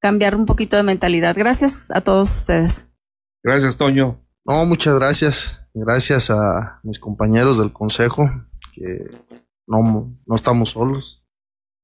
[0.00, 1.36] cambiar un poquito de mentalidad.
[1.36, 2.88] Gracias a todos ustedes.
[3.44, 4.20] Gracias, Toño.
[4.44, 8.28] No, muchas gracias gracias a mis compañeros del consejo,
[8.72, 9.10] que
[9.66, 11.19] no, no estamos solos.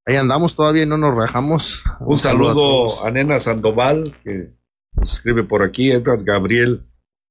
[0.09, 1.82] Ahí andamos todavía y no nos rajamos.
[1.98, 4.54] Un, saludo, a, Nena Sandoval, que
[4.92, 6.86] nos escribe por aquí, Edgar Gabriel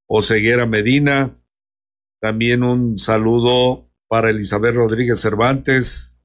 [0.07, 1.41] Oseguera Medina.
[2.19, 6.19] También un saludo para Elizabeth Rodríguez Cervantes,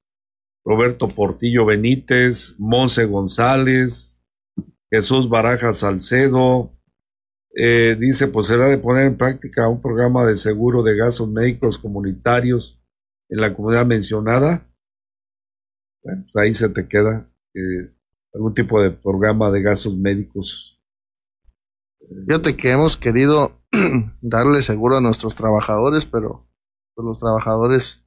[0.64, 4.20] Roberto Portillo Benítez, Monse González,
[4.90, 6.76] Jesús Baraja Salcedo,
[7.54, 11.78] eh, dice, pues será de poner en práctica un programa de seguro de gastos médicos
[11.78, 12.80] comunitarios
[13.28, 14.69] en la comunidad mencionada.
[16.02, 17.92] Bueno, pues ahí se te queda eh,
[18.34, 20.80] algún tipo de programa de gastos médicos.
[22.26, 23.60] Fíjate que hemos querido
[24.20, 26.48] darle seguro a nuestros trabajadores, pero
[26.94, 28.06] pues, los trabajadores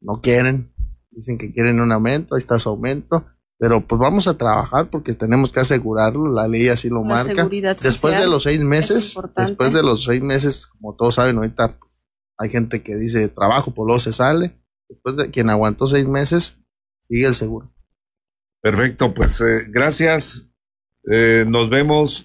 [0.00, 0.72] no quieren.
[1.10, 3.24] Dicen que quieren un aumento, ahí está su aumento.
[3.56, 7.48] Pero pues vamos a trabajar porque tenemos que asegurarlo, la ley así lo marca.
[7.48, 11.78] Después de los seis meses, después de los seis meses, como todos saben, ahorita
[12.36, 14.60] hay gente que dice trabajo, pues luego se sale.
[14.88, 16.58] Después de quien aguantó seis meses,
[17.06, 17.72] sigue el seguro.
[18.60, 20.50] Perfecto, pues eh, gracias.
[21.10, 22.22] Eh, nos vemos